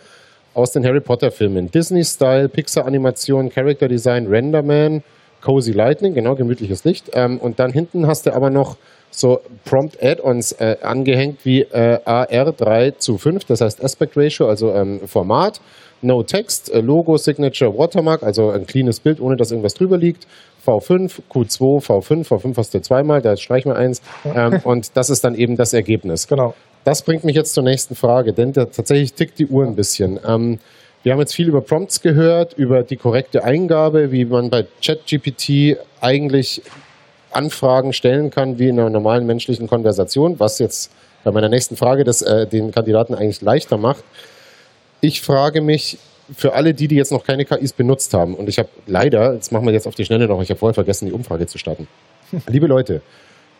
[0.58, 1.70] aus den Harry Potter-Filmen.
[1.70, 5.04] Disney-Style, Pixar-Animation, Character Design, Renderman,
[5.40, 7.10] Cozy Lightning, genau, gemütliches Licht.
[7.14, 8.76] Ähm, und dann hinten hast du aber noch
[9.12, 15.00] so Prompt-Add-ons äh, angehängt wie äh, AR3 zu 5, das heißt Aspect Ratio, also ähm,
[15.06, 15.60] Format,
[16.02, 20.26] No Text, äh, Logo, Signature, Watermark, also ein cleanes Bild, ohne dass irgendwas drüber liegt.
[20.66, 24.02] V5, Q2, V5, V5 hast du zweimal, da streichen wir eins.
[24.24, 26.26] Ähm, und das ist dann eben das Ergebnis.
[26.26, 26.54] Genau.
[26.88, 30.18] Das bringt mich jetzt zur nächsten Frage, denn tatsächlich tickt die Uhr ein bisschen.
[30.26, 30.58] Ähm,
[31.02, 35.76] wir haben jetzt viel über Prompts gehört, über die korrekte Eingabe, wie man bei ChatGPT
[36.00, 36.62] eigentlich
[37.30, 40.90] Anfragen stellen kann, wie in einer normalen menschlichen Konversation, was jetzt
[41.24, 44.02] bei meiner nächsten Frage das äh, den Kandidaten eigentlich leichter macht.
[45.02, 45.98] Ich frage mich,
[46.34, 49.52] für alle die, die jetzt noch keine KIs benutzt haben, und ich habe leider, jetzt
[49.52, 51.86] machen wir jetzt auf die Schnelle noch, ich habe vorher vergessen, die Umfrage zu starten.
[52.46, 53.02] Liebe Leute,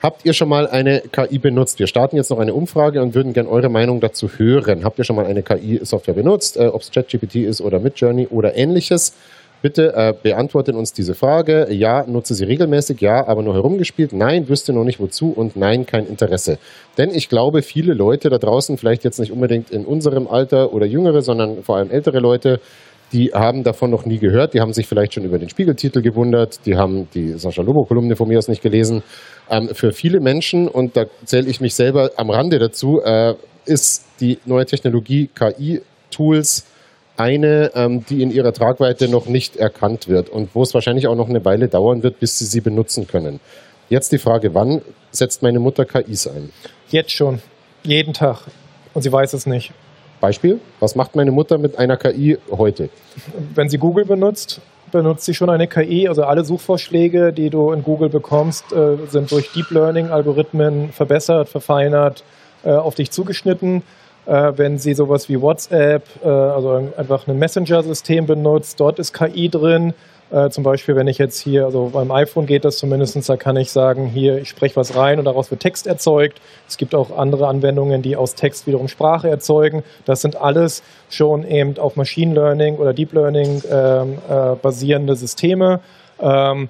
[0.03, 1.79] habt ihr schon mal eine KI benutzt?
[1.79, 4.85] Wir starten jetzt noch eine Umfrage und würden gerne eure Meinung dazu hören.
[4.85, 8.57] Habt ihr schon mal eine KI-Software benutzt, äh, ob es ChatGPT ist oder Midjourney oder
[8.57, 9.15] ähnliches?
[9.61, 11.67] Bitte äh, beantwortet uns diese Frage.
[11.73, 13.01] Ja, nutze sie regelmäßig.
[13.01, 14.13] Ja, aber nur herumgespielt.
[14.13, 15.33] Nein, wüsste noch nicht wozu.
[15.33, 16.59] Und nein, kein Interesse.
[16.97, 20.87] Denn ich glaube, viele Leute da draußen, vielleicht jetzt nicht unbedingt in unserem Alter oder
[20.87, 22.61] jüngere, sondern vor allem ältere Leute,
[23.13, 24.55] die haben davon noch nie gehört.
[24.55, 26.67] Die haben sich vielleicht schon über den Spiegeltitel gewundert.
[26.67, 29.03] Die haben die Sascha Lobo-Kolumne von mir aus nicht gelesen.
[29.51, 33.35] Ähm, für viele Menschen, und da zähle ich mich selber am Rande dazu, äh,
[33.65, 36.67] ist die neue Technologie KI-Tools
[37.17, 41.17] eine, ähm, die in ihrer Tragweite noch nicht erkannt wird und wo es wahrscheinlich auch
[41.17, 43.41] noch eine Weile dauern wird, bis sie sie benutzen können.
[43.89, 46.51] Jetzt die Frage, wann setzt meine Mutter KIs ein?
[46.91, 47.41] Jetzt schon.
[47.83, 48.43] Jeden Tag.
[48.95, 49.73] Und sie weiß es nicht.
[50.21, 52.91] Beispiel, was macht meine Mutter mit einer KI heute?
[53.55, 54.61] Wenn sie Google benutzt,
[54.91, 56.09] benutzt sie schon eine KI.
[56.09, 62.25] Also alle Suchvorschläge, die du in Google bekommst, äh, sind durch Deep Learning-Algorithmen verbessert, verfeinert,
[62.65, 63.83] äh, auf dich zugeschnitten
[64.27, 69.95] äh, wenn sie sowas wie WhatsApp, also einfach ein Messenger-System benutzt, dort ist KI drin.
[70.31, 73.57] Äh, zum Beispiel, wenn ich jetzt hier, also beim iPhone geht das zumindest, da kann
[73.57, 76.41] ich sagen, hier, ich spreche was rein und daraus wird Text erzeugt.
[76.69, 79.83] Es gibt auch andere Anwendungen, die aus Text wiederum Sprache erzeugen.
[80.05, 85.81] Das sind alles schon eben auf Machine Learning oder Deep Learning ähm, äh, basierende Systeme.
[86.21, 86.69] Ähm,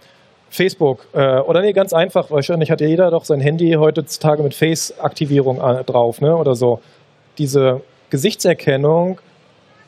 [0.50, 4.54] Facebook, äh, oder nee, ganz einfach, wahrscheinlich hat ja jeder doch sein Handy heutzutage mit
[4.54, 6.80] Face-Aktivierung äh, drauf, ne, oder so
[7.36, 9.20] diese Gesichtserkennung,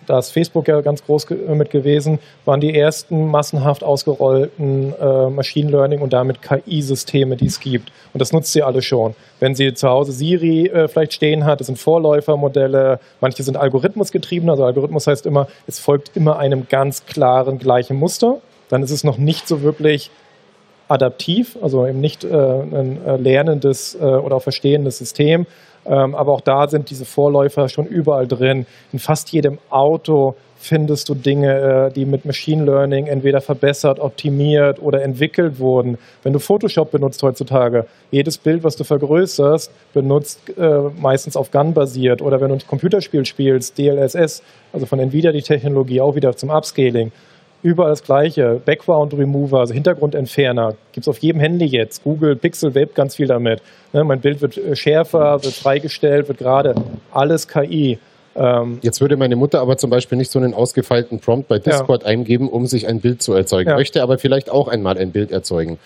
[0.07, 5.71] da ist Facebook ja ganz groß mit gewesen, waren die ersten massenhaft ausgerollten äh, Machine
[5.71, 7.93] Learning und damit KI-Systeme, die es gibt.
[8.13, 9.15] Und das nutzt sie alle schon.
[9.39, 14.51] Wenn sie zu Hause Siri äh, vielleicht stehen hat, das sind Vorläufermodelle, manche sind algorithmusgetrieben,
[14.51, 18.39] also Algorithmus heißt immer, es folgt immer einem ganz klaren gleichen Muster.
[18.69, 20.11] Dann ist es noch nicht so wirklich
[20.91, 25.47] adaptiv, also eben nicht äh, ein äh, lernendes äh, oder auch verstehendes System,
[25.85, 28.66] aber auch da sind diese Vorläufer schon überall drin.
[28.93, 34.81] In fast jedem Auto findest du Dinge, äh, die mit Machine Learning entweder verbessert, optimiert
[34.81, 35.97] oder entwickelt wurden.
[36.22, 41.72] Wenn du Photoshop benutzt heutzutage, jedes Bild, was du vergrößerst, benutzt äh, meistens auf GAN
[41.72, 42.20] basiert.
[42.20, 46.51] Oder wenn du ein Computerspiel spielst, DLSS, also von Nvidia die Technologie, auch wieder zum
[46.51, 47.11] Upscaling
[47.63, 48.61] überall das Gleiche.
[48.65, 52.03] Background Remover, also Hintergrundentferner, gibt es auf jedem Handy jetzt.
[52.05, 53.63] Google Pixel Web ganz viel damit.
[53.93, 56.75] Ne, mein Bild wird äh, schärfer, wird freigestellt, wird gerade
[57.13, 57.99] alles KI.
[58.37, 62.03] Ähm, jetzt würde meine Mutter aber zum Beispiel nicht so einen ausgefeilten Prompt bei Discord
[62.03, 62.09] ja.
[62.09, 63.77] eingeben, um sich ein Bild zu erzeugen, ja.
[63.77, 65.79] möchte aber vielleicht auch einmal ein Bild erzeugen.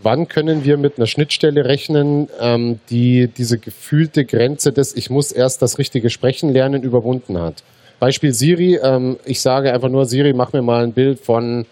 [0.00, 5.32] Wann können wir mit einer Schnittstelle rechnen, ähm, die diese gefühlte Grenze des Ich muss
[5.32, 7.64] erst das richtige Sprechen lernen überwunden hat?
[7.98, 11.66] Beispiel Siri, ähm, ich sage einfach nur, Siri, mach mir mal ein Bild von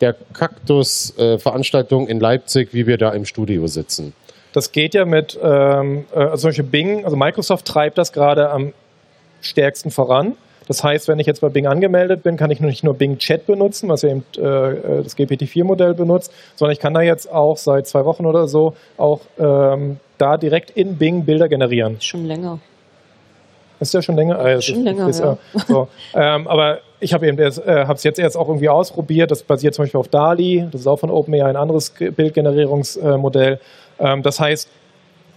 [0.00, 4.12] der Kaktus-Veranstaltung äh, in Leipzig, wie wir da im Studio sitzen.
[4.52, 8.72] Das geht ja mit ähm, äh, solche Bing, also Microsoft treibt das gerade am
[9.40, 10.36] stärksten voran.
[10.68, 13.46] Das heißt, wenn ich jetzt bei Bing angemeldet bin, kann ich nicht nur Bing Chat
[13.46, 17.56] benutzen, was ja eben äh, äh das GPT-4-Modell benutzt, sondern ich kann da jetzt auch
[17.56, 21.96] seit zwei Wochen oder so auch ähm, da direkt in Bing Bilder generieren.
[22.00, 22.58] Schon länger.
[23.80, 24.38] Ist ja schon länger?
[24.38, 25.38] Ah, schon ist, länger, ist, ja.
[25.66, 25.88] So.
[26.14, 27.50] ähm, aber ich habe eben äh,
[27.84, 29.30] habe es jetzt erst auch irgendwie ausprobiert.
[29.30, 30.68] Das basiert zum Beispiel auf DALI.
[30.70, 33.60] Das ist auch von OpenAI ein anderes Bildgenerierungsmodell.
[34.00, 34.68] Ähm, das heißt,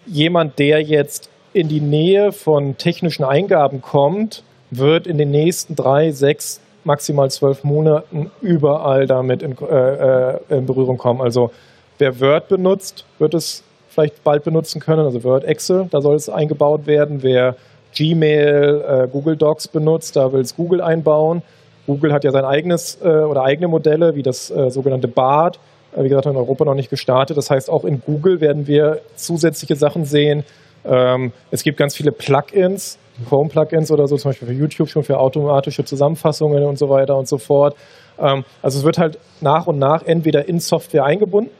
[0.08, 6.12] jemand, der jetzt in die Nähe von technischen Eingaben kommt, wird in den nächsten drei,
[6.12, 11.22] sechs, maximal zwölf Monaten überall damit in, äh, äh in Berührung kommen.
[11.22, 11.52] Also
[12.00, 15.06] wer Word benutzt, wird es vielleicht bald benutzen können.
[15.06, 17.22] Also Word, Excel, da soll es eingebaut werden.
[17.22, 17.56] Wer
[17.94, 21.42] Gmail, äh, Google Docs benutzt, da will es Google einbauen.
[21.88, 25.60] Google hat ja sein eigenes äh, oder eigene Modelle, wie das äh, sogenannte BART,
[25.96, 27.38] äh, wie gesagt, in Europa noch nicht gestartet.
[27.38, 30.44] Das heißt, auch in Google werden wir zusätzliche Sachen sehen.
[30.86, 35.20] Ähm, es gibt ganz viele Plugins, Chrome-Plugins oder so, zum Beispiel für YouTube schon für
[35.20, 37.76] automatische Zusammenfassungen und so weiter und so fort.
[38.20, 41.52] Ähm, also es wird halt nach und nach entweder in Software eingebunden,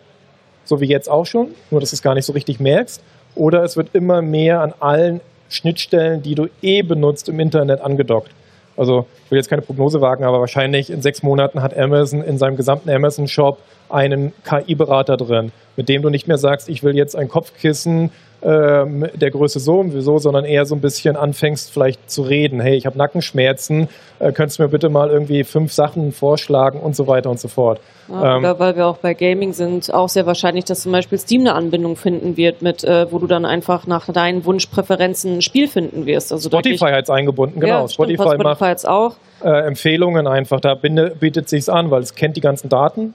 [0.64, 3.02] so wie jetzt auch schon, nur dass du es gar nicht so richtig merkst,
[3.36, 5.22] oder es wird immer mehr an allen
[5.54, 8.32] Schnittstellen, die du eh benutzt im Internet angedockt.
[8.78, 12.38] Also ich will jetzt keine Prognose wagen, aber wahrscheinlich in sechs Monaten hat Amazon in
[12.38, 17.16] seinem gesamten Amazon-Shop einen KI-Berater drin, mit dem du nicht mehr sagst, ich will jetzt
[17.16, 18.12] ein Kopfkissen
[18.44, 22.60] ähm, der Größe so und wieso, sondern eher so ein bisschen anfängst vielleicht zu reden.
[22.60, 23.88] Hey, ich habe Nackenschmerzen,
[24.20, 27.48] äh, könntest du mir bitte mal irgendwie fünf Sachen vorschlagen und so weiter und so
[27.48, 27.80] fort.
[28.10, 31.42] Ja, ähm, weil wir auch bei Gaming sind, auch sehr wahrscheinlich, dass zum Beispiel Steam
[31.42, 35.68] eine Anbindung finden wird, mit, äh, wo du dann einfach nach deinen Wunschpräferenzen ein Spiel
[35.68, 36.32] finden wirst.
[36.32, 37.82] Also Spotify hat es eingebunden, genau.
[37.82, 39.16] Ja, Spotify, stimmt, Spotify macht auch.
[39.44, 43.14] Äh, Empfehlungen einfach, da bietet sich an, weil es kennt die ganzen Daten.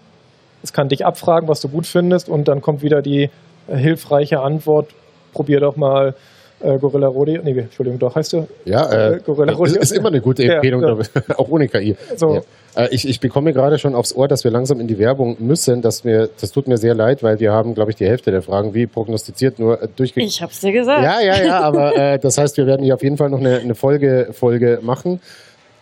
[0.63, 3.31] Es kann dich abfragen, was du gut findest und dann kommt wieder die
[3.69, 4.89] äh, hilfreiche Antwort,
[5.37, 6.15] probier doch mal
[6.61, 7.39] äh, Gorilla Rodi.
[7.43, 8.49] Nee, Entschuldigung, doch heißt du?
[8.65, 9.75] Ja, äh, Gorilla Rodeo.
[9.77, 10.99] Ist, ist immer eine gute Empfehlung, ja, ja.
[11.39, 11.97] auch ohne KI.
[12.17, 12.37] So.
[12.75, 12.85] Ja.
[12.85, 15.83] Äh, ich, ich bekomme gerade schon aufs Ohr, dass wir langsam in die Werbung müssen.
[15.83, 18.41] Dass mir, das tut mir sehr leid, weil wir haben, glaube ich, die Hälfte der
[18.41, 20.33] Fragen wie prognostiziert nur äh, durchgekriegt.
[20.33, 21.03] Ich hab's dir gesagt.
[21.03, 23.59] Ja, ja, ja, aber äh, das heißt, wir werden hier auf jeden Fall noch eine,
[23.59, 25.21] eine Folge, Folge machen.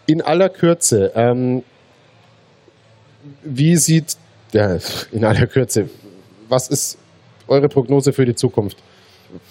[0.06, 1.62] In aller Kürze, ähm,
[3.44, 4.16] wie sieht,
[4.52, 4.76] ja,
[5.12, 5.88] in aller Kürze,
[6.48, 6.98] was ist
[7.46, 8.76] eure Prognose für die Zukunft?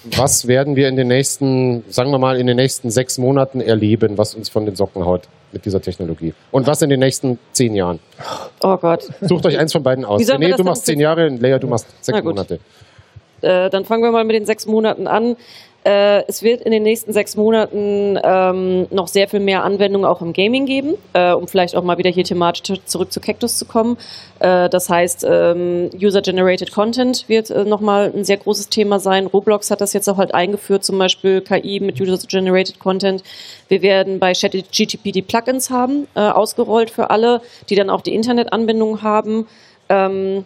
[0.03, 4.17] Was werden wir in den nächsten, sagen wir mal, in den nächsten sechs Monaten erleben,
[4.17, 6.33] was uns von den Socken haut mit dieser Technologie?
[6.51, 7.99] Und was in den nächsten zehn Jahren?
[8.61, 9.09] Oh Gott.
[9.21, 10.21] Sucht euch eins von beiden aus.
[10.37, 12.59] Nee, du machst zehn Jahre, Leia, du machst sechs Monate.
[13.41, 15.35] Äh, dann fangen wir mal mit den sechs Monaten an.
[15.83, 20.21] Äh, es wird in den nächsten sechs Monaten ähm, noch sehr viel mehr Anwendungen auch
[20.21, 23.65] im Gaming geben, äh, um vielleicht auch mal wieder hier thematisch zurück zu Cactus zu
[23.65, 23.97] kommen.
[24.39, 29.27] Äh, das heißt, ähm, User-Generated Content wird äh, nochmal ein sehr großes Thema sein.
[29.27, 33.23] Roblox hat das jetzt auch halt eingeführt, zum Beispiel KI mit User-Generated Content.
[33.67, 38.15] Wir werden bei ChatGTP die Plugins haben, äh, ausgerollt für alle, die dann auch die
[38.15, 39.47] Internetanbindung haben.
[39.89, 40.45] Ähm,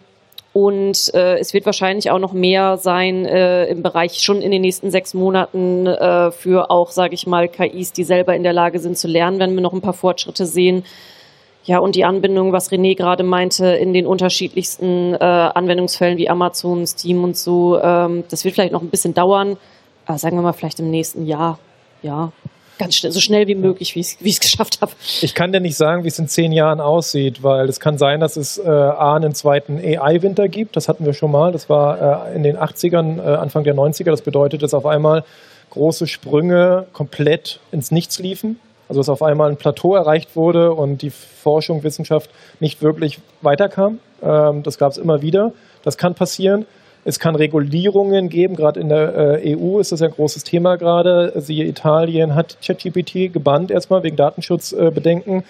[0.58, 4.62] und äh, es wird wahrscheinlich auch noch mehr sein äh, im Bereich schon in den
[4.62, 8.80] nächsten sechs Monaten äh, für auch, sage ich mal, KIs, die selber in der Lage
[8.80, 10.82] sind zu lernen, wenn wir noch ein paar Fortschritte sehen.
[11.62, 16.88] Ja, und die Anbindung, was René gerade meinte, in den unterschiedlichsten äh, Anwendungsfällen wie Amazon,
[16.88, 19.56] Steam und so, ähm, das wird vielleicht noch ein bisschen dauern.
[20.06, 21.60] Aber sagen wir mal, vielleicht im nächsten Jahr.
[22.02, 22.32] Ja
[22.78, 24.92] ganz schnell, so schnell wie möglich, wie ich es geschafft habe.
[25.20, 28.20] Ich kann dir nicht sagen, wie es in zehn Jahren aussieht, weil es kann sein,
[28.20, 30.76] dass es äh, A, einen zweiten AI-Winter gibt.
[30.76, 31.52] Das hatten wir schon mal.
[31.52, 34.10] Das war äh, in den 80ern, äh, Anfang der 90er.
[34.10, 35.24] Das bedeutet, dass auf einmal
[35.70, 38.58] große Sprünge komplett ins Nichts liefen.
[38.88, 43.98] Also dass auf einmal ein Plateau erreicht wurde und die Forschung, Wissenschaft nicht wirklich weiterkam.
[44.22, 45.52] Ähm, das gab es immer wieder.
[45.82, 46.66] Das kann passieren.
[47.08, 51.32] Es kann Regulierungen geben, gerade in der äh, EU ist das ein großes Thema gerade.
[51.36, 55.42] Siehe Italien hat ChatGPT gebannt erstmal wegen Datenschutzbedenken.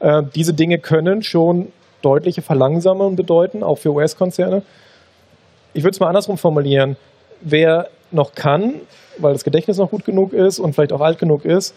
[0.00, 4.60] Äh, diese Dinge können schon deutliche Verlangsamungen bedeuten, auch für US-Konzerne.
[5.72, 6.98] Ich würde es mal andersrum formulieren.
[7.40, 8.74] Wer noch kann,
[9.16, 11.74] weil das Gedächtnis noch gut genug ist und vielleicht auch alt genug ist,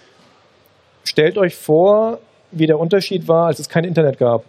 [1.05, 2.19] stellt euch vor,
[2.51, 4.43] wie der Unterschied war, als es kein Internet gab.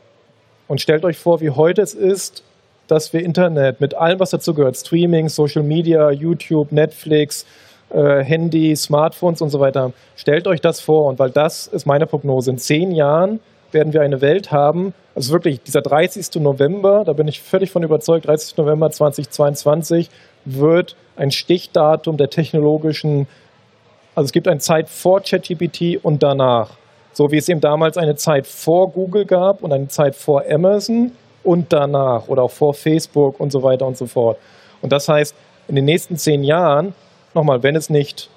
[0.67, 2.43] Und stellt euch vor, wie heute es ist,
[2.91, 7.47] dass wir Internet mit allem, was dazu gehört, Streaming, Social Media, YouTube, Netflix,
[7.91, 11.07] äh, Handy, Smartphones und so weiter, stellt euch das vor.
[11.07, 13.41] Und weil das ist meine Prognose, in zehn Jahren
[13.73, 16.41] werden wir eine Welt haben, also wirklich dieser 30.
[16.43, 18.57] November, da bin ich völlig von überzeugt, 30.
[18.57, 20.09] November 2022
[20.45, 23.29] wird ein Stichdatum der technologischen,
[24.15, 26.71] also es gibt eine Zeit vor ChatGPT und danach.
[27.13, 31.13] So wie es eben damals eine Zeit vor Google gab und eine Zeit vor Amazon
[31.43, 34.39] und danach oder auch vor Facebook und so weiter und so fort.
[34.83, 35.35] Und das heißt,
[35.69, 36.95] in den nächsten zehn Jahren,
[37.35, 38.29] nochmal, wenn es nicht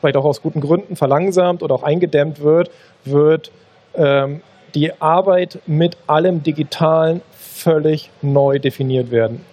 [0.00, 2.70] vielleicht auch aus guten Gründen verlangsamt oder auch eingedämmt wird,
[3.04, 3.50] wird
[3.94, 4.42] ähm,
[4.74, 9.44] die Arbeit mit allem Digitalen völlig neu definiert werden.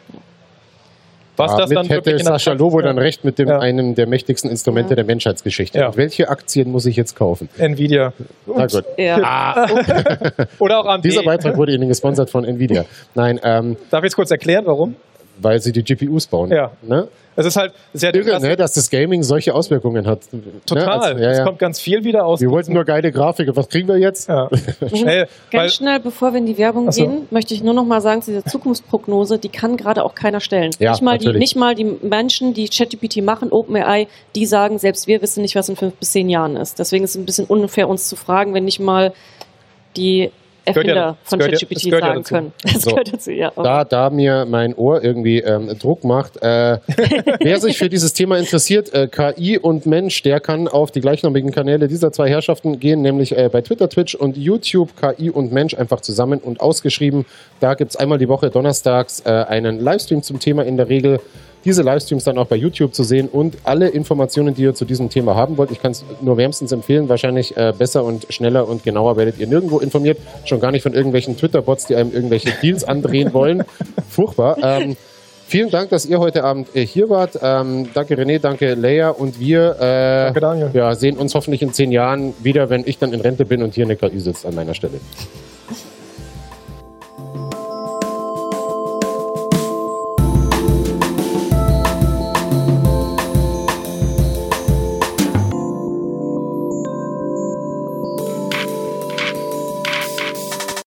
[1.38, 3.60] Was ja, das dann hätte Sascha Lobo dann recht mit dem ja.
[3.60, 4.96] einem der mächtigsten Instrumente ja.
[4.96, 5.80] der Menschheitsgeschichte.
[5.80, 5.96] Ja.
[5.96, 7.50] welche Aktien muss ich jetzt kaufen?
[7.58, 8.14] Nvidia.
[8.46, 8.86] Na gut.
[8.98, 9.68] Ah.
[10.60, 11.06] Oder auch AMD.
[11.06, 12.86] Dieser Beitrag wurde Ihnen gesponsert von Nvidia.
[13.14, 13.40] Nein.
[13.44, 14.96] Ähm, Darf ich es kurz erklären, warum?
[15.38, 16.52] Weil sie die GPUs bauen.
[16.52, 16.72] Ja.
[16.82, 17.08] Ne?
[17.36, 20.22] Es ist halt sehr Irre, ne, dass das Gaming solche Auswirkungen hat.
[20.32, 20.42] Ne?
[20.66, 20.86] Total.
[20.86, 20.92] Ne?
[20.92, 22.40] Also, ja, es kommt ganz viel wieder aus.
[22.40, 23.50] Wir wollten nur geile Grafik.
[23.56, 24.30] Was kriegen wir jetzt?
[24.30, 24.50] Ja.
[24.94, 27.02] schnell, ganz schnell, bevor wir in die Werbung so.
[27.02, 30.72] gehen, möchte ich nur noch mal sagen, diese Zukunftsprognose, die kann gerade auch keiner stellen.
[30.80, 35.08] Ja, nicht, mal die, nicht mal die Menschen, die ChatGPT machen, OpenAI, die sagen, selbst
[35.08, 36.80] wir wissen nicht, was in fünf bis zehn Jahren ist.
[36.80, 39.14] Deswegen ist es ein bisschen unfair, uns zu fragen, wenn nicht mal
[39.98, 40.32] die
[40.66, 42.34] Erfinder ja- von es ChatGPT es ja sagen dazu.
[42.34, 42.54] können.
[42.64, 42.90] Das So.
[42.92, 43.52] gehört dazu, ja.
[43.56, 46.80] da, da mir mein Ohr irgendwie ähm, Druck macht, äh,
[47.40, 51.52] wer sich für dieses Thema interessiert, äh, KI und Mensch, der kann auf die gleichnamigen
[51.52, 55.74] Kanäle dieser zwei Herrschaften gehen, nämlich äh, bei Twitter, Twitch und YouTube, KI und Mensch
[55.76, 57.26] einfach zusammen und ausgeschrieben.
[57.60, 61.20] Da gibt's einmal die Woche donnerstags äh, einen Livestream zum Thema in der Regel.
[61.66, 65.10] Diese Livestreams dann auch bei YouTube zu sehen und alle Informationen, die ihr zu diesem
[65.10, 65.72] Thema haben wollt.
[65.72, 67.10] Ich kann es nur wärmstens empfehlen.
[67.10, 70.20] Wahrscheinlich äh, besser und schneller und genauer werdet ihr nirgendwo informiert.
[70.46, 73.64] Schon gar nicht von irgendwelchen Twitter-Bots, die einem irgendwelche Deals andrehen wollen.
[74.10, 74.58] Furchtbar.
[74.62, 74.96] Ähm,
[75.48, 77.40] vielen Dank, dass ihr heute Abend äh, hier wart.
[77.42, 81.92] Ähm, danke René, danke Leia und wir äh, Danke, ja, sehen uns hoffentlich in zehn
[81.92, 84.76] Jahren wieder, wenn ich dann in Rente bin und hier eine KI sitzt an meiner
[84.76, 85.00] Stelle.